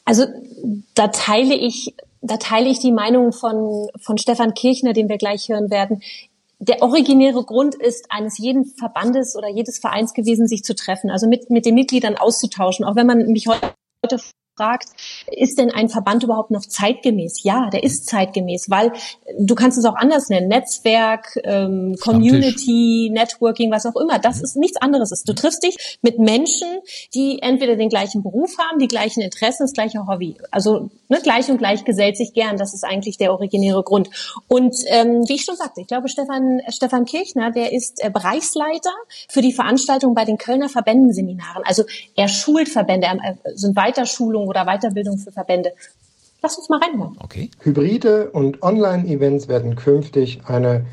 Also 0.05 0.27
da 0.95 1.09
teile 1.09 1.55
ich, 1.55 1.95
da 2.23 2.37
teile 2.37 2.69
ich 2.69 2.79
die 2.81 2.93
Meinung 2.93 3.33
von, 3.33 3.89
von 4.01 4.19
Stefan 4.19 4.55
Kirchner, 4.55 4.93
den 4.93 5.09
wir 5.09 5.19
gleich 5.19 5.49
hören 5.49 5.71
werden 5.71 6.03
der 6.61 6.83
originäre 6.83 7.43
Grund 7.43 7.75
ist, 7.75 8.07
eines 8.11 8.37
jeden 8.37 8.67
Verbandes 8.67 9.35
oder 9.35 9.49
jedes 9.49 9.79
Vereins 9.79 10.13
gewesen, 10.13 10.47
sich 10.47 10.63
zu 10.63 10.75
treffen, 10.75 11.11
also 11.11 11.27
mit, 11.27 11.49
mit 11.49 11.65
den 11.65 11.75
Mitgliedern 11.75 12.17
auszutauschen. 12.17 12.85
Auch 12.85 12.97
wenn 12.97 13.07
man 13.07 13.27
mich 13.29 13.47
heute 13.49 14.21
fragt, 14.61 14.89
ist 15.33 15.59
denn 15.59 15.71
ein 15.71 15.89
Verband 15.89 16.23
überhaupt 16.23 16.51
noch 16.51 16.61
zeitgemäß? 16.61 17.43
Ja, 17.45 17.71
der 17.71 17.83
ist 17.83 18.07
zeitgemäß, 18.07 18.69
weil 18.69 18.93
du 19.39 19.55
kannst 19.55 19.79
es 19.79 19.87
auch 19.87 19.97
anders 19.97 20.29
nennen. 20.29 20.49
Netzwerk, 20.49 21.39
ähm, 21.45 21.97
Community, 22.01 23.11
Networking, 23.11 23.71
was 23.71 23.87
auch 23.87 23.97
immer. 23.97 24.19
Das 24.19 24.43
ist 24.43 24.57
nichts 24.57 24.77
anderes. 24.81 25.25
Du 25.25 25.33
triffst 25.33 25.63
dich 25.63 25.99
mit 26.03 26.19
Menschen, 26.19 26.69
die 27.15 27.41
entweder 27.41 27.77
den 27.77 27.89
gleichen 27.89 28.23
Beruf 28.23 28.59
haben, 28.59 28.79
die 28.79 28.89
gleichen 28.89 29.23
Interessen, 29.23 29.65
das 29.65 29.73
gleiche 29.73 30.07
Hobby. 30.07 30.37
Also 30.51 30.91
ne, 31.09 31.21
gleich 31.23 31.51
und 31.51 31.59
gleich 31.59 31.85
gesellt 31.85 32.17
sich 32.17 32.35
gern. 32.35 32.59
Das 32.59 32.75
ist 32.75 32.85
eigentlich 32.85 33.17
der 33.17 33.33
originäre 33.33 33.83
Grund. 33.83 34.11
Und 34.49 34.75
ähm, 34.89 35.25
wie 35.27 35.37
ich 35.37 35.45
schon 35.45 35.57
sagte, 35.57 35.81
ich 35.81 35.87
glaube, 35.87 36.09
Stefan, 36.09 36.61
Stefan 36.69 37.07
Kirchner, 37.07 37.51
der 37.51 37.73
ist 37.73 38.05
äh, 38.05 38.11
Bereichsleiter 38.11 38.93
für 39.29 39.41
die 39.41 39.53
Veranstaltung 39.53 40.15
bei 40.15 40.25
den 40.25 40.37
Kölner 40.37 40.69
Verbändenseminaren. 40.69 41.63
Also 41.65 41.85
er 42.15 42.29
schult 42.29 42.69
Verbände, 42.69 43.07
er, 43.07 43.39
sind 43.55 43.77
Weiterschulungen 43.77 44.50
oder 44.51 44.67
Weiterbildung 44.67 45.17
für 45.17 45.33
Verbände. 45.33 45.73
Lass 46.43 46.59
uns 46.59 46.69
mal 46.69 46.81
reinhören. 46.81 47.17
Okay. 47.21 47.51
Hybride 47.61 48.31
und 48.31 48.63
Online-Events 48.63 49.49
werden 49.49 49.77
künftig 49.77 50.41
eine 50.47 50.87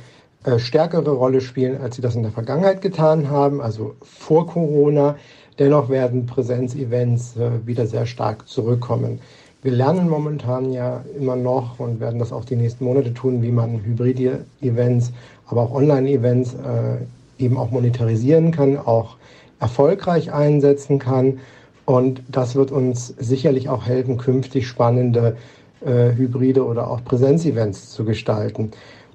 äh, 0.44 0.60
stärkere 0.60 1.12
Rolle 1.12 1.42
spielen, 1.42 1.82
als 1.82 1.96
sie 1.96 2.02
das 2.02 2.16
in 2.16 2.24
der 2.24 2.32
Vergangenheit 2.32 2.82
getan 2.82 3.30
haben, 3.30 3.62
also 3.62 3.96
vor 4.02 4.48
Corona. 4.48 5.16
Dennoch 5.60 5.90
werden 5.90 6.26
Präsenzevents 6.26 7.36
äh, 7.38 7.66
wieder 7.66 7.88
sehr 7.88 8.06
stark 8.06 8.48
zurückkommen. 8.48 9.20
Wir 9.64 9.72
lernen 9.72 10.08
momentan 10.08 10.72
ja 10.72 11.04
immer 11.20 11.36
noch 11.36 11.80
und 11.80 12.00
werden 12.00 12.20
das 12.20 12.32
auch 12.32 12.46
die 12.46 12.56
nächsten 12.56 12.86
Monate 12.86 13.14
tun, 13.14 13.42
wie 13.42 13.52
man 13.52 13.84
hybride 13.84 14.46
Events, 14.62 15.12
aber 15.48 15.64
auch 15.64 15.74
Online-Events 15.74 16.54
äh, 16.54 17.44
eben 17.44 17.58
auch 17.58 17.72
monetarisieren 17.72 18.52
kann, 18.52 18.78
auch 18.78 19.18
erfolgreich 19.60 20.32
einsetzen 20.32 21.00
kann. 21.00 21.40
Und 21.88 22.22
das 22.28 22.56
wird 22.56 22.74
uns 22.74 23.14
sicherlich 23.18 23.70
auch 23.70 23.86
helfen, 23.86 24.18
künftig 24.18 24.68
spannende 24.68 25.38
äh, 25.80 26.12
Hybride 26.12 26.66
oder 26.66 26.92
auch 26.92 27.02
Präsenzevents 27.06 27.92
zu 27.92 28.04
gestalten. 28.04 28.72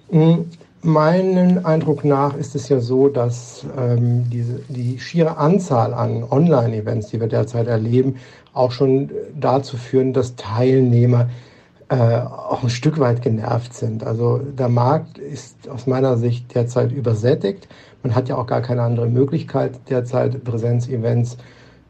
Hm, 0.08 0.46
meinen 0.80 1.66
Eindruck 1.66 2.02
nach 2.02 2.34
ist 2.34 2.54
es 2.54 2.70
ja 2.70 2.80
so, 2.80 3.08
dass 3.08 3.66
ähm, 3.76 4.24
diese, 4.30 4.60
die 4.70 4.98
schiere 4.98 5.36
Anzahl 5.36 5.92
an 5.92 6.24
Online-Events, 6.24 7.08
die 7.08 7.20
wir 7.20 7.28
derzeit 7.28 7.66
erleben, 7.66 8.16
auch 8.54 8.72
schon 8.72 9.10
dazu 9.38 9.76
führen, 9.76 10.14
dass 10.14 10.36
Teilnehmer 10.36 11.28
äh, 11.90 11.94
auch 11.96 12.62
ein 12.62 12.70
Stück 12.70 12.98
weit 12.98 13.20
genervt 13.20 13.74
sind. 13.74 14.02
Also 14.02 14.38
der 14.38 14.70
Markt 14.70 15.18
ist 15.18 15.68
aus 15.68 15.86
meiner 15.86 16.16
Sicht 16.16 16.54
derzeit 16.54 16.90
übersättigt. 16.90 17.68
Man 18.02 18.14
hat 18.14 18.30
ja 18.30 18.36
auch 18.36 18.46
gar 18.46 18.62
keine 18.62 18.80
andere 18.80 19.08
Möglichkeit, 19.08 19.78
derzeit 19.90 20.42
Präsenzevents 20.42 21.36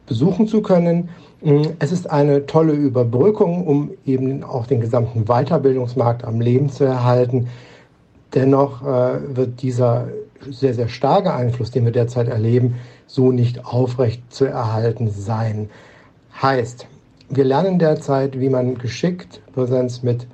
besuchen 0.07 0.49
zu 0.49 0.62
können. 0.62 1.09
Mm, 1.43 1.62
es 1.79 1.93
ist 1.93 2.11
eine 2.11 2.47
tolle 2.47 2.73
Überbrückung, 2.73 3.67
um 3.67 3.91
eben 4.05 4.43
auch 4.45 4.67
den 4.67 4.81
gesamten 4.81 5.25
Weiterbildungsmarkt 5.25 6.25
am 6.25 6.41
Leben 6.41 6.71
zu 6.71 6.85
erhalten. 6.85 7.49
Dennoch 8.35 8.83
äh, 8.83 9.37
wird 9.37 9.62
dieser 9.62 10.09
sehr, 10.51 10.75
sehr 10.75 10.88
starke 10.88 11.33
Einfluss, 11.33 11.71
den 11.71 11.85
wir 11.85 11.93
derzeit 11.93 12.29
erleben, 12.29 12.77
so 13.07 13.31
nicht 13.31 13.65
aufrecht 13.65 14.23
zu 14.33 14.47
erhalten 14.47 15.11
sein. 15.11 15.69
Heißt, 16.41 16.87
wir 17.29 17.45
lernen 17.45 17.79
derzeit, 17.79 18.38
wie 18.41 18.49
man 18.49 18.79
geschickt 18.79 19.41
Präsenz 19.55 20.03
mit 20.03 20.27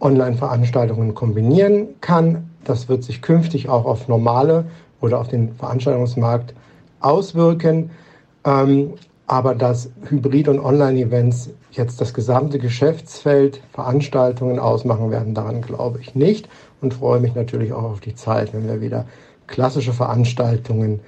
Online-Veranstaltungen 0.00 1.14
kombinieren 1.14 1.88
kann. 2.00 2.50
Das 2.64 2.88
wird 2.88 3.04
sich 3.04 3.22
künftig 3.22 3.68
auch 3.68 3.84
auf 3.84 4.08
normale 4.08 4.66
oder 5.00 5.18
auf 5.18 5.28
den 5.28 5.54
Veranstaltungsmarkt 5.54 6.54
auswirken. 7.00 7.90
Ähm, 8.44 8.94
aber 9.26 9.54
dass 9.54 9.90
Hybrid- 10.08 10.48
und 10.48 10.60
Online-Events 10.60 11.50
jetzt 11.72 12.00
das 12.00 12.12
gesamte 12.12 12.58
Geschäftsfeld 12.58 13.60
Veranstaltungen 13.72 14.58
ausmachen 14.58 15.10
werden, 15.10 15.34
daran 15.34 15.62
glaube 15.62 16.00
ich 16.00 16.14
nicht 16.14 16.48
und 16.80 16.94
freue 16.94 17.20
mich 17.20 17.34
natürlich 17.34 17.72
auch 17.72 17.84
auf 17.84 18.00
die 18.00 18.14
Zeit, 18.14 18.52
wenn 18.52 18.66
wir 18.66 18.80
wieder 18.80 19.06
klassische 19.46 19.92
Veranstaltungen 19.92 21.00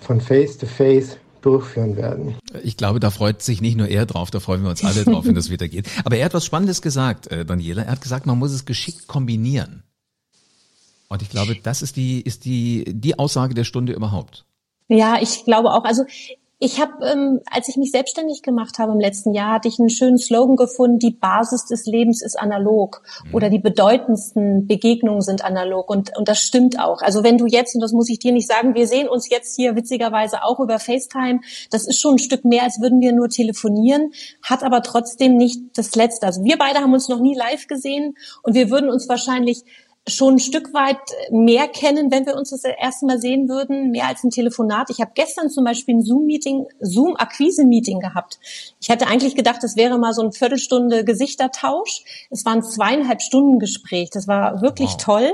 von 0.00 0.20
Face-to-Face 0.20 1.12
-face 1.12 1.16
durchführen 1.40 1.96
werden. 1.96 2.34
Ich 2.64 2.76
glaube, 2.76 2.98
da 2.98 3.10
freut 3.10 3.40
sich 3.40 3.60
nicht 3.60 3.76
nur 3.76 3.88
er 3.88 4.04
drauf, 4.04 4.30
da 4.30 4.40
freuen 4.40 4.62
wir 4.62 4.70
uns 4.70 4.84
alle 4.84 5.04
drauf, 5.04 5.24
wenn 5.26 5.34
das 5.34 5.50
wieder 5.50 5.68
geht. 5.68 5.88
Aber 6.04 6.16
er 6.16 6.24
hat 6.24 6.34
was 6.34 6.44
Spannendes 6.44 6.82
gesagt, 6.82 7.28
äh, 7.28 7.44
Daniela. 7.44 7.82
Er 7.82 7.92
hat 7.92 8.00
gesagt, 8.00 8.26
man 8.26 8.38
muss 8.38 8.52
es 8.52 8.64
geschickt 8.64 9.06
kombinieren. 9.06 9.84
Und 11.08 11.22
ich 11.22 11.30
glaube, 11.30 11.56
das 11.62 11.82
ist 11.82 11.96
die, 11.96 12.20
ist 12.20 12.44
die, 12.44 12.84
die 12.88 13.18
Aussage 13.18 13.54
der 13.54 13.62
Stunde 13.62 13.92
überhaupt. 13.92 14.44
Ja, 14.88 15.18
ich 15.20 15.44
glaube 15.44 15.68
auch. 15.70 15.84
Also 15.84 16.04
ich 16.58 16.80
habe, 16.80 17.04
ähm, 17.04 17.40
als 17.50 17.68
ich 17.68 17.76
mich 17.76 17.90
selbstständig 17.90 18.40
gemacht 18.40 18.78
habe 18.78 18.92
im 18.92 19.00
letzten 19.00 19.34
Jahr, 19.34 19.54
hatte 19.54 19.68
ich 19.68 19.78
einen 19.78 19.90
schönen 19.90 20.16
Slogan 20.16 20.56
gefunden, 20.56 20.98
die 20.98 21.10
Basis 21.10 21.66
des 21.66 21.84
Lebens 21.84 22.22
ist 22.22 22.38
analog 22.38 23.02
mhm. 23.26 23.34
oder 23.34 23.50
die 23.50 23.58
bedeutendsten 23.58 24.66
Begegnungen 24.66 25.20
sind 25.20 25.44
analog 25.44 25.90
und, 25.90 26.16
und 26.16 26.28
das 26.28 26.40
stimmt 26.40 26.80
auch. 26.80 27.02
Also 27.02 27.22
wenn 27.22 27.36
du 27.36 27.44
jetzt, 27.46 27.74
und 27.74 27.82
das 27.82 27.92
muss 27.92 28.08
ich 28.08 28.20
dir 28.20 28.32
nicht 28.32 28.48
sagen, 28.48 28.74
wir 28.74 28.86
sehen 28.86 29.06
uns 29.06 29.28
jetzt 29.28 29.54
hier 29.54 29.76
witzigerweise 29.76 30.44
auch 30.44 30.58
über 30.58 30.78
FaceTime, 30.78 31.40
das 31.70 31.86
ist 31.86 32.00
schon 32.00 32.14
ein 32.14 32.18
Stück 32.18 32.46
mehr, 32.46 32.62
als 32.62 32.80
würden 32.80 33.00
wir 33.00 33.12
nur 33.12 33.28
telefonieren, 33.28 34.12
hat 34.42 34.62
aber 34.62 34.82
trotzdem 34.82 35.36
nicht 35.36 35.60
das 35.74 35.94
Letzte. 35.94 36.26
Also 36.26 36.42
wir 36.42 36.56
beide 36.56 36.78
haben 36.78 36.94
uns 36.94 37.08
noch 37.08 37.20
nie 37.20 37.34
live 37.34 37.66
gesehen 37.66 38.16
und 38.42 38.54
wir 38.54 38.70
würden 38.70 38.88
uns 38.88 39.10
wahrscheinlich 39.10 39.62
schon 40.08 40.34
ein 40.34 40.38
Stück 40.38 40.72
weit 40.72 41.00
mehr 41.30 41.66
kennen, 41.66 42.10
wenn 42.12 42.26
wir 42.26 42.36
uns 42.36 42.50
das 42.50 42.62
erste 42.62 43.06
Mal 43.06 43.20
sehen 43.20 43.48
würden, 43.48 43.90
mehr 43.90 44.06
als 44.06 44.22
ein 44.22 44.30
Telefonat. 44.30 44.88
Ich 44.90 45.00
habe 45.00 45.10
gestern 45.14 45.50
zum 45.50 45.64
Beispiel 45.64 45.96
ein 45.96 46.02
Zoom-Meeting, 46.02 46.66
Zoom-Akquise-Meeting 46.80 47.98
gehabt. 47.98 48.38
Ich 48.80 48.88
hatte 48.88 49.08
eigentlich 49.08 49.34
gedacht, 49.34 49.62
das 49.62 49.76
wäre 49.76 49.98
mal 49.98 50.12
so 50.12 50.22
ein 50.22 50.32
Viertelstunde 50.32 51.04
Gesichtertausch. 51.04 52.04
Es 52.30 52.44
waren 52.44 52.62
zweieinhalb 52.62 53.20
Stunden 53.20 53.58
Gespräch. 53.58 54.10
Das 54.10 54.28
war 54.28 54.62
wirklich 54.62 54.90
wow. 54.90 54.96
toll. 54.96 55.32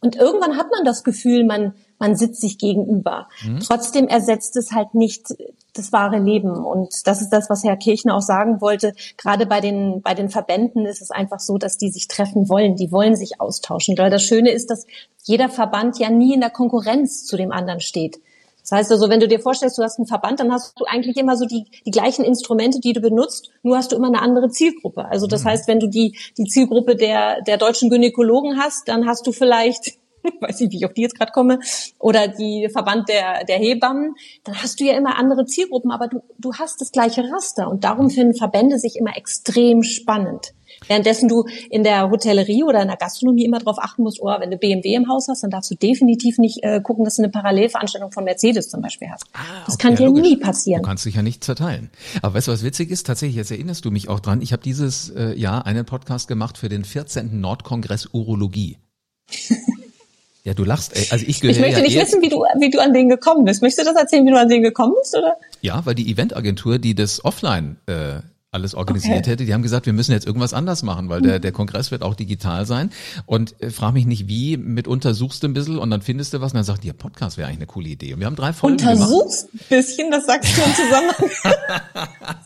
Und 0.00 0.16
irgendwann 0.16 0.56
hat 0.56 0.70
man 0.70 0.84
das 0.84 1.02
Gefühl, 1.02 1.44
man, 1.44 1.74
man 2.00 2.16
sitzt 2.16 2.40
sich 2.40 2.58
gegenüber. 2.58 3.28
Mhm. 3.44 3.60
Trotzdem 3.60 4.08
ersetzt 4.08 4.56
es 4.56 4.72
halt 4.72 4.94
nicht 4.94 5.34
das 5.74 5.92
wahre 5.92 6.18
Leben. 6.18 6.64
Und 6.64 7.06
das 7.06 7.20
ist 7.20 7.28
das, 7.28 7.48
was 7.50 7.62
Herr 7.62 7.76
Kirchner 7.76 8.16
auch 8.16 8.22
sagen 8.22 8.60
wollte. 8.60 8.94
Gerade 9.18 9.46
bei 9.46 9.60
den, 9.60 10.00
bei 10.02 10.14
den 10.14 10.30
Verbänden 10.30 10.86
ist 10.86 11.02
es 11.02 11.10
einfach 11.10 11.38
so, 11.38 11.58
dass 11.58 11.76
die 11.76 11.90
sich 11.90 12.08
treffen 12.08 12.48
wollen. 12.48 12.74
Die 12.74 12.90
wollen 12.90 13.14
sich 13.16 13.40
austauschen. 13.40 13.96
Weil 13.98 14.10
das 14.10 14.24
Schöne 14.24 14.50
ist, 14.50 14.70
dass 14.70 14.86
jeder 15.24 15.48
Verband 15.48 15.98
ja 15.98 16.10
nie 16.10 16.34
in 16.34 16.40
der 16.40 16.50
Konkurrenz 16.50 17.26
zu 17.26 17.36
dem 17.36 17.52
anderen 17.52 17.80
steht. 17.80 18.18
Das 18.62 18.72
heißt 18.72 18.92
also, 18.92 19.08
wenn 19.08 19.20
du 19.20 19.28
dir 19.28 19.40
vorstellst, 19.40 19.78
du 19.78 19.82
hast 19.82 19.98
einen 19.98 20.06
Verband, 20.06 20.40
dann 20.40 20.52
hast 20.52 20.78
du 20.78 20.84
eigentlich 20.84 21.16
immer 21.16 21.36
so 21.36 21.46
die, 21.46 21.66
die 21.86 21.90
gleichen 21.90 22.24
Instrumente, 22.24 22.80
die 22.80 22.92
du 22.92 23.00
benutzt, 23.00 23.50
nur 23.62 23.76
hast 23.76 23.92
du 23.92 23.96
immer 23.96 24.08
eine 24.08 24.22
andere 24.22 24.48
Zielgruppe. 24.50 25.06
Also 25.06 25.26
das 25.26 25.44
mhm. 25.44 25.48
heißt, 25.48 25.68
wenn 25.68 25.80
du 25.80 25.88
die, 25.88 26.16
die 26.38 26.44
Zielgruppe 26.44 26.96
der, 26.96 27.42
der 27.42 27.56
deutschen 27.56 27.90
Gynäkologen 27.90 28.58
hast, 28.58 28.88
dann 28.88 29.06
hast 29.06 29.26
du 29.26 29.32
vielleicht 29.32 29.99
weiß 30.40 30.60
nicht, 30.60 30.72
wie 30.72 30.76
ich 30.76 30.86
auf 30.86 30.94
die 30.94 31.02
jetzt 31.02 31.18
gerade 31.18 31.32
komme, 31.32 31.58
oder 31.98 32.28
die 32.28 32.68
Verband 32.70 33.08
der, 33.08 33.44
der 33.44 33.58
Hebammen, 33.58 34.14
dann 34.44 34.62
hast 34.62 34.80
du 34.80 34.84
ja 34.84 34.96
immer 34.96 35.16
andere 35.18 35.44
Zielgruppen, 35.46 35.90
aber 35.90 36.08
du, 36.08 36.22
du 36.38 36.54
hast 36.54 36.80
das 36.80 36.92
gleiche 36.92 37.22
Raster 37.32 37.68
und 37.68 37.84
darum 37.84 38.10
finden 38.10 38.34
Verbände 38.34 38.78
sich 38.78 38.96
immer 38.96 39.16
extrem 39.16 39.82
spannend. 39.82 40.54
Währenddessen 40.86 41.28
du 41.28 41.44
in 41.68 41.84
der 41.84 42.10
Hotellerie 42.10 42.64
oder 42.64 42.82
in 42.82 42.88
der 42.88 42.96
Gastronomie 42.96 43.44
immer 43.44 43.58
darauf 43.58 43.78
achten 43.78 44.02
musst, 44.02 44.20
oh, 44.20 44.28
wenn 44.38 44.50
du 44.50 44.56
BMW 44.56 44.94
im 44.94 45.08
Haus 45.08 45.28
hast, 45.28 45.42
dann 45.42 45.50
darfst 45.50 45.70
du 45.70 45.74
definitiv 45.74 46.38
nicht 46.38 46.62
äh, 46.62 46.80
gucken, 46.80 47.04
dass 47.04 47.16
du 47.16 47.22
eine 47.22 47.30
Parallelveranstaltung 47.30 48.12
von 48.12 48.24
Mercedes 48.24 48.68
zum 48.68 48.80
Beispiel 48.80 49.08
hast. 49.10 49.24
Ah, 49.32 49.64
das 49.66 49.74
okay, 49.74 49.88
kann 49.88 49.96
dir 49.96 50.06
logisch. 50.06 50.22
nie 50.22 50.36
passieren. 50.36 50.82
Du 50.82 50.88
kannst 50.88 51.04
dich 51.04 51.14
ja 51.14 51.22
nicht 51.22 51.44
zerteilen. 51.44 51.90
Aber 52.22 52.34
weißt 52.34 52.48
du, 52.48 52.52
was 52.52 52.64
witzig 52.64 52.90
ist? 52.90 53.06
Tatsächlich, 53.06 53.36
jetzt 53.36 53.50
erinnerst 53.50 53.84
du 53.84 53.90
mich 53.90 54.08
auch 54.08 54.20
dran. 54.20 54.40
Ich 54.42 54.52
habe 54.52 54.62
dieses 54.62 55.10
äh, 55.10 55.34
Jahr 55.34 55.66
einen 55.66 55.84
Podcast 55.84 56.28
gemacht 56.28 56.58
für 56.58 56.68
den 56.68 56.84
14. 56.84 57.40
Nordkongress 57.40 58.08
Urologie. 58.12 58.78
Ja, 60.44 60.54
du 60.54 60.64
lachst. 60.64 60.96
Ey. 60.96 61.06
Also 61.10 61.24
ich, 61.26 61.42
ich 61.42 61.60
möchte 61.60 61.78
ja 61.78 61.80
nicht 61.80 61.98
wissen, 61.98 62.22
wie 62.22 62.28
du, 62.28 62.44
wie 62.58 62.70
du 62.70 62.80
an 62.80 62.94
den 62.94 63.08
gekommen 63.08 63.44
bist. 63.44 63.62
Möchtest 63.62 63.86
du 63.86 63.92
das 63.92 64.00
erzählen, 64.00 64.26
wie 64.26 64.30
du 64.30 64.38
an 64.38 64.48
den 64.48 64.62
gekommen 64.62 64.94
bist, 65.00 65.16
oder? 65.16 65.36
Ja, 65.60 65.84
weil 65.84 65.94
die 65.94 66.10
Eventagentur, 66.10 66.78
die 66.78 66.94
das 66.94 67.24
offline 67.24 67.76
äh, 67.86 68.20
alles 68.52 68.74
organisiert 68.74 69.18
okay. 69.18 69.30
hätte. 69.30 69.44
Die 69.44 69.54
haben 69.54 69.62
gesagt, 69.62 69.86
wir 69.86 69.92
müssen 69.92 70.12
jetzt 70.12 70.26
irgendwas 70.26 70.54
anders 70.54 70.82
machen, 70.82 71.08
weil 71.08 71.20
der, 71.20 71.38
der 71.38 71.52
Kongress 71.52 71.90
wird 71.90 72.02
auch 72.02 72.14
digital 72.14 72.66
sein. 72.66 72.90
Und 73.26 73.60
äh, 73.62 73.70
frag 73.70 73.92
mich 73.92 74.06
nicht 74.06 74.26
wie, 74.26 74.56
mitunter 74.56 75.14
suchst 75.14 75.42
du 75.42 75.48
ein 75.48 75.52
bisschen 75.52 75.78
und 75.78 75.90
dann 75.90 76.02
findest 76.02 76.34
du 76.34 76.40
was 76.40 76.52
und 76.52 76.56
dann 76.56 76.64
sagt, 76.64 76.84
ja, 76.84 76.92
Podcast 76.92 77.36
wäre 77.36 77.46
eigentlich 77.46 77.58
eine 77.58 77.66
coole 77.66 77.88
Idee. 77.90 78.12
Und 78.14 78.20
wir 78.20 78.26
haben 78.26 78.36
drei 78.36 78.52
Folgen 78.52 78.78
Untersuchst 78.78 79.48
ein 79.54 79.60
bisschen, 79.68 80.10
das 80.10 80.26
sagst 80.26 80.56
du 80.56 80.62
im 80.62 80.74
Zusammenhang. 80.74 81.30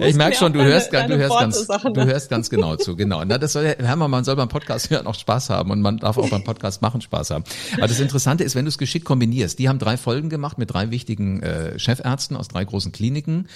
ich 0.00 0.14
merke 0.16 0.36
schon, 0.36 0.52
du 0.52 0.58
deine, 0.58 0.72
hörst, 0.72 0.92
deine 0.92 1.16
du, 1.16 1.20
hörst 1.20 1.38
ganz, 1.38 1.66
Sachen, 1.66 1.94
du 1.94 2.04
hörst 2.04 2.30
ganz 2.30 2.50
genau 2.50 2.76
zu, 2.76 2.96
genau. 2.96 3.24
Na, 3.24 3.38
das 3.38 3.52
soll 3.52 3.64
ja, 3.64 3.74
Hermann, 3.78 4.10
man 4.10 4.24
soll 4.24 4.36
beim 4.36 4.48
Podcast 4.48 4.90
hören 4.90 5.06
auch 5.06 5.14
Spaß 5.14 5.50
haben 5.50 5.70
und 5.70 5.80
man 5.80 5.98
darf 5.98 6.18
auch 6.18 6.28
beim 6.28 6.44
Podcast 6.44 6.82
machen 6.82 7.00
Spaß 7.00 7.30
haben. 7.30 7.44
Aber 7.76 7.88
das 7.88 8.00
Interessante 8.00 8.44
ist, 8.44 8.54
wenn 8.54 8.64
du 8.64 8.68
es 8.68 8.78
geschickt 8.78 9.04
kombinierst, 9.04 9.58
die 9.58 9.68
haben 9.68 9.78
drei 9.78 9.96
Folgen 9.96 10.28
gemacht 10.28 10.58
mit 10.58 10.72
drei 10.72 10.90
wichtigen 10.90 11.42
äh, 11.42 11.78
Chefärzten 11.78 12.36
aus 12.36 12.48
drei 12.48 12.64
großen 12.64 12.92
Kliniken 12.92 13.48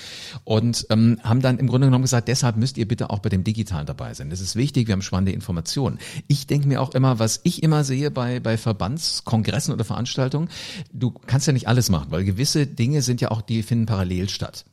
und 0.44 0.86
ähm, 0.90 1.18
haben 1.22 1.42
dann 1.42 1.58
im 1.58 1.66
Grunde 1.66 1.86
genommen 1.86 2.02
gesagt, 2.02 2.28
deshalb 2.28 2.56
müsst 2.56 2.78
ihr 2.78 2.86
bitte 2.86 3.10
auch 3.10 3.20
bei 3.20 3.28
dem 3.28 3.44
Digitalen 3.44 3.86
dabei 3.86 4.14
sein. 4.14 4.30
Das 4.30 4.40
ist 4.40 4.56
wichtig, 4.56 4.88
wir 4.88 4.92
haben 4.92 5.02
spannende 5.02 5.32
Informationen. 5.32 5.98
Ich 6.28 6.46
denke 6.46 6.68
mir 6.68 6.80
auch 6.80 6.94
immer, 6.94 7.18
was 7.18 7.40
ich 7.44 7.62
immer 7.62 7.84
sehe 7.84 8.10
bei, 8.10 8.40
bei 8.40 8.56
Verbandskongressen 8.56 9.74
oder 9.74 9.84
Veranstaltungen, 9.84 10.48
du 10.92 11.10
kannst 11.10 11.46
ja 11.46 11.52
nicht 11.52 11.68
alles 11.68 11.90
machen, 11.90 12.10
weil 12.10 12.24
gewisse 12.24 12.66
Dinge 12.66 13.02
sind 13.02 13.20
ja 13.20 13.30
auch, 13.30 13.42
die 13.42 13.62
finden 13.62 13.86
parallel 13.86 14.28
statt. 14.28 14.64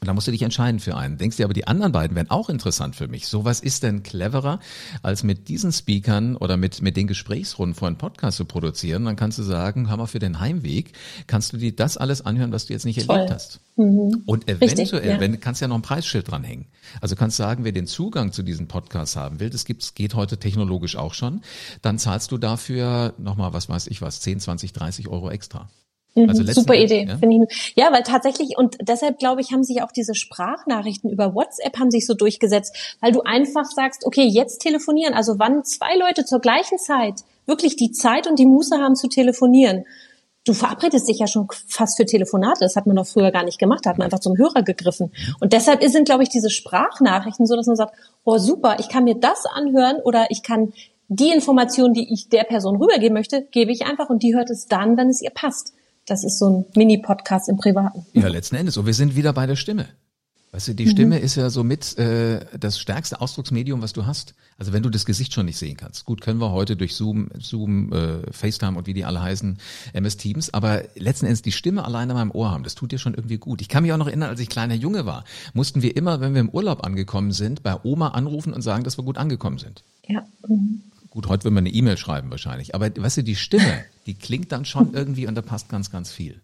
Und 0.00 0.06
da 0.06 0.14
musst 0.14 0.26
du 0.26 0.30
dich 0.30 0.42
entscheiden 0.42 0.80
für 0.80 0.96
einen. 0.96 1.18
Denkst 1.18 1.36
du 1.36 1.44
aber, 1.44 1.54
die 1.54 1.66
anderen 1.66 1.92
beiden 1.92 2.16
wären 2.16 2.30
auch 2.30 2.48
interessant 2.48 2.94
für 2.94 3.08
mich. 3.08 3.26
So 3.26 3.44
was 3.44 3.60
ist 3.60 3.82
denn 3.82 4.02
cleverer, 4.02 4.60
als 5.02 5.22
mit 5.22 5.48
diesen 5.48 5.72
Speakern 5.72 6.36
oder 6.36 6.56
mit, 6.56 6.82
mit 6.82 6.96
den 6.96 7.06
Gesprächsrunden 7.06 7.74
vor 7.74 7.88
einem 7.88 7.98
Podcast 7.98 8.36
zu 8.36 8.44
produzieren? 8.44 9.04
Dann 9.04 9.16
kannst 9.16 9.38
du 9.38 9.42
sagen, 9.42 9.90
Hammer 9.90 10.06
für 10.06 10.18
den 10.18 10.40
Heimweg, 10.40 10.92
kannst 11.26 11.52
du 11.52 11.56
dir 11.56 11.74
das 11.74 11.96
alles 11.96 12.24
anhören, 12.24 12.52
was 12.52 12.66
du 12.66 12.72
jetzt 12.72 12.84
nicht 12.84 13.06
Toll. 13.06 13.16
erlebt 13.16 13.34
hast. 13.34 13.60
Mhm. 13.76 14.22
Und 14.26 14.48
eventuell, 14.48 14.80
Richtig, 14.80 15.04
ja. 15.04 15.20
wenn, 15.20 15.40
kannst 15.40 15.60
du 15.60 15.64
ja 15.64 15.68
noch 15.68 15.76
ein 15.76 15.82
Preisschild 15.82 16.30
dranhängen. 16.30 16.66
Also 17.00 17.16
kannst 17.16 17.36
sagen, 17.36 17.64
wer 17.64 17.72
den 17.72 17.86
Zugang 17.86 18.32
zu 18.32 18.42
diesen 18.42 18.68
Podcasts 18.68 19.16
haben 19.16 19.40
will, 19.40 19.50
das 19.50 19.64
gibt's, 19.64 19.94
geht 19.94 20.14
heute 20.14 20.38
technologisch 20.38 20.96
auch 20.96 21.14
schon, 21.14 21.42
dann 21.82 21.98
zahlst 21.98 22.32
du 22.32 22.38
dafür 22.38 23.14
nochmal, 23.18 23.52
was 23.52 23.68
weiß 23.68 23.88
ich 23.88 24.02
was, 24.02 24.20
10, 24.20 24.40
20, 24.40 24.72
30 24.72 25.08
Euro 25.08 25.30
extra. 25.30 25.68
Mhm, 26.22 26.28
also 26.28 26.44
Super 26.52 26.74
Idee, 26.74 27.06
ja? 27.08 27.16
finde 27.18 27.46
ich. 27.48 27.74
Ja, 27.76 27.92
weil 27.92 28.02
tatsächlich 28.02 28.56
und 28.56 28.76
deshalb 28.80 29.18
glaube 29.18 29.40
ich, 29.40 29.52
haben 29.52 29.64
sich 29.64 29.82
auch 29.82 29.92
diese 29.92 30.14
Sprachnachrichten 30.14 31.10
über 31.10 31.34
WhatsApp 31.34 31.78
haben 31.78 31.90
sich 31.90 32.06
so 32.06 32.14
durchgesetzt, 32.14 32.96
weil 33.00 33.12
du 33.12 33.22
einfach 33.22 33.66
sagst, 33.66 34.04
okay, 34.06 34.24
jetzt 34.24 34.58
telefonieren. 34.58 35.14
Also 35.14 35.38
wann 35.38 35.64
zwei 35.64 35.96
Leute 35.96 36.24
zur 36.24 36.40
gleichen 36.40 36.78
Zeit 36.78 37.24
wirklich 37.48 37.76
die 37.76 37.90
Zeit 37.90 38.28
und 38.28 38.38
die 38.38 38.46
Muße 38.46 38.76
haben 38.76 38.94
zu 38.94 39.08
telefonieren. 39.08 39.84
Du 40.44 40.54
verabredest 40.54 41.08
dich 41.08 41.18
ja 41.18 41.26
schon 41.26 41.48
fast 41.66 41.96
für 41.96 42.06
Telefonate. 42.06 42.60
Das 42.60 42.76
hat 42.76 42.86
man 42.86 42.96
doch 42.96 43.06
früher 43.06 43.32
gar 43.32 43.44
nicht 43.44 43.58
gemacht. 43.58 43.84
Da 43.84 43.90
hat 43.90 43.98
man 43.98 44.04
einfach 44.04 44.20
zum 44.20 44.38
Hörer 44.38 44.62
gegriffen. 44.62 45.12
Und 45.40 45.52
deshalb 45.52 45.82
sind, 45.82 46.06
glaube 46.06 46.22
ich, 46.22 46.28
diese 46.28 46.48
Sprachnachrichten 46.48 47.46
so, 47.46 47.56
dass 47.56 47.66
man 47.66 47.76
sagt, 47.76 47.94
oh 48.24 48.38
super, 48.38 48.76
ich 48.78 48.88
kann 48.88 49.04
mir 49.04 49.16
das 49.16 49.44
anhören 49.46 49.96
oder 50.04 50.26
ich 50.30 50.42
kann 50.42 50.72
die 51.08 51.30
Informationen, 51.30 51.94
die 51.94 52.12
ich 52.12 52.28
der 52.28 52.44
Person 52.44 52.76
rübergeben 52.76 53.14
möchte, 53.14 53.42
gebe 53.50 53.72
ich 53.72 53.86
einfach 53.86 54.10
und 54.10 54.22
die 54.22 54.34
hört 54.34 54.50
es 54.50 54.66
dann, 54.66 54.96
wenn 54.96 55.08
es 55.08 55.22
ihr 55.22 55.30
passt. 55.30 55.74
Das 56.08 56.24
ist 56.24 56.38
so 56.38 56.48
ein 56.48 56.64
Mini-Podcast 56.74 57.48
im 57.48 57.58
Privaten. 57.58 58.06
Ja, 58.14 58.28
letzten 58.28 58.56
Endes. 58.56 58.76
Und 58.76 58.86
wir 58.86 58.94
sind 58.94 59.14
wieder 59.14 59.32
bei 59.32 59.46
der 59.46 59.56
Stimme. 59.56 59.86
Weißt 60.50 60.68
du, 60.68 60.74
die 60.74 60.86
mhm. 60.86 60.90
Stimme 60.90 61.18
ist 61.18 61.34
ja 61.34 61.50
somit 61.50 61.98
äh, 61.98 62.40
das 62.58 62.78
stärkste 62.78 63.20
Ausdrucksmedium, 63.20 63.82
was 63.82 63.92
du 63.92 64.06
hast. 64.06 64.34
Also 64.56 64.72
wenn 64.72 64.82
du 64.82 64.88
das 64.88 65.04
Gesicht 65.04 65.34
schon 65.34 65.44
nicht 65.44 65.58
sehen 65.58 65.76
kannst. 65.76 66.06
Gut, 66.06 66.22
können 66.22 66.40
wir 66.40 66.52
heute 66.52 66.74
durch 66.74 66.96
Zoom, 66.96 67.28
Zoom, 67.38 67.92
äh, 67.92 68.32
FaceTime 68.32 68.78
und 68.78 68.86
wie 68.86 68.94
die 68.94 69.04
alle 69.04 69.20
heißen, 69.20 69.58
MS 69.92 70.16
Teams, 70.16 70.54
aber 70.54 70.84
letzten 70.94 71.26
Endes 71.26 71.42
die 71.42 71.52
Stimme 71.52 71.84
alleine 71.84 72.12
in 72.12 72.18
meinem 72.18 72.30
Ohr 72.30 72.50
haben, 72.50 72.64
das 72.64 72.74
tut 72.74 72.92
dir 72.92 72.98
schon 72.98 73.12
irgendwie 73.12 73.36
gut. 73.36 73.60
Ich 73.60 73.68
kann 73.68 73.82
mich 73.82 73.92
auch 73.92 73.98
noch 73.98 74.06
erinnern, 74.06 74.30
als 74.30 74.40
ich 74.40 74.48
kleiner 74.48 74.74
Junge 74.74 75.04
war, 75.04 75.24
mussten 75.52 75.82
wir 75.82 75.94
immer, 75.94 76.20
wenn 76.20 76.32
wir 76.32 76.40
im 76.40 76.48
Urlaub 76.48 76.82
angekommen 76.84 77.32
sind, 77.32 77.62
bei 77.62 77.76
Oma 77.82 78.08
anrufen 78.08 78.54
und 78.54 78.62
sagen, 78.62 78.84
dass 78.84 78.98
wir 78.98 79.04
gut 79.04 79.18
angekommen 79.18 79.58
sind. 79.58 79.84
Ja. 80.06 80.24
Mhm. 80.48 80.80
Gut, 81.18 81.28
heute 81.28 81.42
will 81.46 81.50
man 81.50 81.62
eine 81.62 81.74
E-Mail 81.74 81.96
schreiben 81.96 82.30
wahrscheinlich. 82.30 82.76
Aber 82.76 82.96
weißt 82.96 83.16
du, 83.16 83.22
die 83.24 83.34
Stimme, 83.34 83.84
die 84.06 84.14
klingt 84.14 84.52
dann 84.52 84.64
schon 84.64 84.94
irgendwie 84.94 85.26
und 85.26 85.34
da 85.34 85.42
passt 85.42 85.68
ganz, 85.68 85.90
ganz 85.90 86.12
viel. 86.12 86.42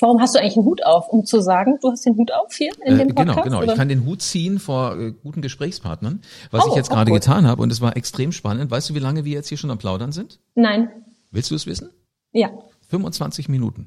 Warum 0.00 0.20
hast 0.20 0.34
du 0.34 0.40
eigentlich 0.40 0.56
einen 0.56 0.66
Hut 0.66 0.84
auf? 0.84 1.06
Um 1.10 1.24
zu 1.24 1.40
sagen, 1.40 1.78
du 1.80 1.88
hast 1.88 2.04
den 2.04 2.16
Hut 2.16 2.32
auf 2.32 2.52
hier 2.52 2.72
in 2.84 2.98
dem 2.98 3.10
äh, 3.10 3.12
genau, 3.12 3.34
Podcast? 3.34 3.44
Genau, 3.44 3.60
genau. 3.60 3.72
Ich 3.72 3.78
kann 3.78 3.88
den 3.88 4.04
Hut 4.04 4.20
ziehen 4.20 4.58
vor 4.58 4.98
äh, 4.98 5.12
guten 5.12 5.40
Gesprächspartnern, 5.40 6.20
was 6.50 6.64
oh, 6.64 6.70
ich 6.70 6.74
jetzt 6.74 6.90
gerade 6.90 7.12
getan 7.12 7.46
habe 7.46 7.62
und 7.62 7.70
es 7.70 7.80
war 7.80 7.96
extrem 7.96 8.32
spannend. 8.32 8.72
Weißt 8.72 8.90
du, 8.90 8.94
wie 8.94 8.98
lange 8.98 9.24
wir 9.24 9.34
jetzt 9.34 9.48
hier 9.48 9.56
schon 9.56 9.70
am 9.70 9.78
Plaudern 9.78 10.10
sind? 10.10 10.40
Nein. 10.56 10.88
Willst 11.30 11.52
du 11.52 11.54
es 11.54 11.66
wissen? 11.66 11.90
Ja. 12.32 12.50
25 12.88 13.48
Minuten. 13.48 13.86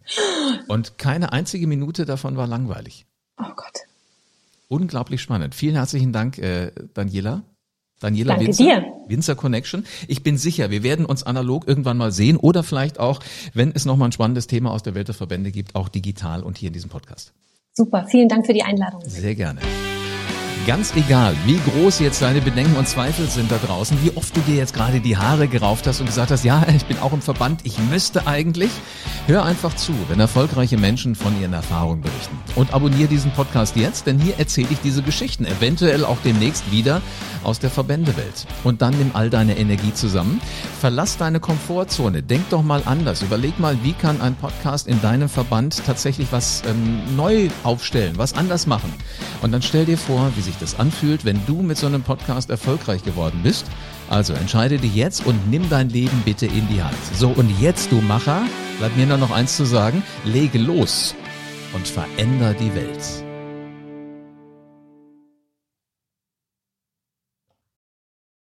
Und 0.69 0.97
keine 0.97 1.33
einzige 1.33 1.67
Minute 1.67 2.05
davon 2.05 2.37
war 2.37 2.47
langweilig. 2.47 3.05
Oh 3.37 3.51
Gott. 3.53 3.81
Unglaublich 4.69 5.21
spannend. 5.21 5.55
Vielen 5.55 5.75
herzlichen 5.75 6.13
Dank, 6.13 6.37
äh, 6.37 6.71
Daniela. 6.93 7.43
Daniela 7.99 8.33
Danke 8.33 8.47
Winzer, 8.47 8.63
dir. 8.63 8.85
Winzer 9.07 9.35
Connection. 9.35 9.85
Ich 10.07 10.23
bin 10.23 10.37
sicher, 10.37 10.69
wir 10.69 10.83
werden 10.83 11.05
uns 11.05 11.23
analog 11.23 11.67
irgendwann 11.67 11.97
mal 11.97 12.11
sehen 12.11 12.37
oder 12.37 12.63
vielleicht 12.63 12.99
auch, 12.99 13.21
wenn 13.53 13.71
es 13.73 13.85
nochmal 13.85 14.09
ein 14.09 14.11
spannendes 14.11 14.47
Thema 14.47 14.71
aus 14.71 14.83
der 14.83 14.95
Welt 14.95 15.07
der 15.07 15.15
Verbände 15.15 15.51
gibt, 15.51 15.75
auch 15.75 15.89
digital 15.89 16.43
und 16.43 16.57
hier 16.57 16.67
in 16.67 16.73
diesem 16.73 16.89
Podcast. 16.89 17.33
Super, 17.73 18.05
vielen 18.07 18.29
Dank 18.29 18.45
für 18.45 18.53
die 18.53 18.63
Einladung. 18.63 19.01
Sehr 19.05 19.35
gerne. 19.35 19.59
Ganz 20.65 20.95
egal, 20.95 21.35
wie 21.45 21.59
groß 21.59 21.99
jetzt 21.99 22.23
deine 22.23 22.41
Bedenken 22.41 22.75
und 22.75 22.87
Zweifel 22.87 23.29
sind 23.29 23.51
da 23.51 23.57
draußen, 23.57 24.03
wie 24.03 24.17
oft 24.17 24.35
du 24.35 24.41
dir 24.41 24.55
jetzt 24.55 24.73
gerade 24.73 24.99
die 24.99 25.15
Haare 25.15 25.47
gerauft 25.47 25.85
hast 25.85 25.99
und 25.99 26.07
gesagt 26.07 26.31
hast, 26.31 26.43
ja, 26.43 26.65
ich 26.75 26.85
bin 26.85 26.97
auch 26.97 27.13
im 27.13 27.21
Verband, 27.21 27.61
ich 27.65 27.77
müsste 27.77 28.25
eigentlich. 28.25 28.71
Hör 29.27 29.45
einfach 29.45 29.75
zu, 29.75 29.93
wenn 30.07 30.19
erfolgreiche 30.19 30.77
Menschen 30.77 31.13
von 31.13 31.39
ihren 31.39 31.53
Erfahrungen 31.53 32.01
berichten. 32.01 32.39
Und 32.55 32.73
abonniere 32.73 33.07
diesen 33.07 33.31
Podcast 33.31 33.75
jetzt, 33.75 34.07
denn 34.07 34.17
hier 34.17 34.39
erzähle 34.39 34.69
ich 34.71 34.79
diese 34.79 35.03
Geschichten, 35.03 35.45
eventuell 35.45 36.03
auch 36.03 36.17
demnächst 36.25 36.71
wieder 36.71 37.03
aus 37.43 37.59
der 37.59 37.69
Verbändewelt. 37.69 38.47
Und 38.63 38.81
dann 38.81 38.97
nimm 38.97 39.11
all 39.13 39.29
deine 39.29 39.57
Energie 39.57 39.93
zusammen, 39.93 40.41
verlass 40.79 41.17
deine 41.17 41.39
Komfortzone, 41.39 42.23
denk 42.23 42.49
doch 42.49 42.63
mal 42.63 42.81
anders, 42.85 43.21
überleg 43.21 43.59
mal, 43.59 43.77
wie 43.83 43.93
kann 43.93 44.19
ein 44.19 44.35
Podcast 44.35 44.87
in 44.87 44.99
deinem 45.01 45.29
Verband 45.29 45.83
tatsächlich 45.85 46.29
was 46.31 46.63
ähm, 46.67 47.15
neu 47.15 47.49
aufstellen, 47.63 48.17
was 48.17 48.33
anders 48.33 48.65
machen. 48.65 48.91
Und 49.43 49.51
dann 49.51 49.61
stell 49.61 49.85
dir 49.85 49.97
vor, 49.97 50.31
wie 50.35 50.41
sich 50.41 50.54
sich 50.55 50.71
das 50.71 50.79
anfühlt, 50.79 51.25
wenn 51.25 51.39
du 51.45 51.61
mit 51.61 51.77
so 51.77 51.87
einem 51.87 52.01
Podcast 52.01 52.49
erfolgreich 52.49 53.03
geworden 53.03 53.41
bist. 53.43 53.65
Also 54.09 54.33
entscheide 54.33 54.77
dich 54.77 54.95
jetzt 54.95 55.25
und 55.25 55.49
nimm 55.49 55.69
dein 55.69 55.89
Leben 55.89 56.21
bitte 56.23 56.45
in 56.45 56.67
die 56.69 56.81
Hand. 56.81 56.97
So, 57.13 57.29
und 57.29 57.49
jetzt, 57.59 57.91
du 57.91 58.01
Macher, 58.01 58.43
bleibt 58.79 58.97
mir 58.97 59.05
nur 59.05 59.17
noch 59.17 59.31
eins 59.31 59.57
zu 59.57 59.65
sagen, 59.65 60.03
lege 60.23 60.57
los 60.57 61.15
und 61.73 61.87
veränder 61.87 62.53
die 62.53 62.73
Welt. 62.75 63.24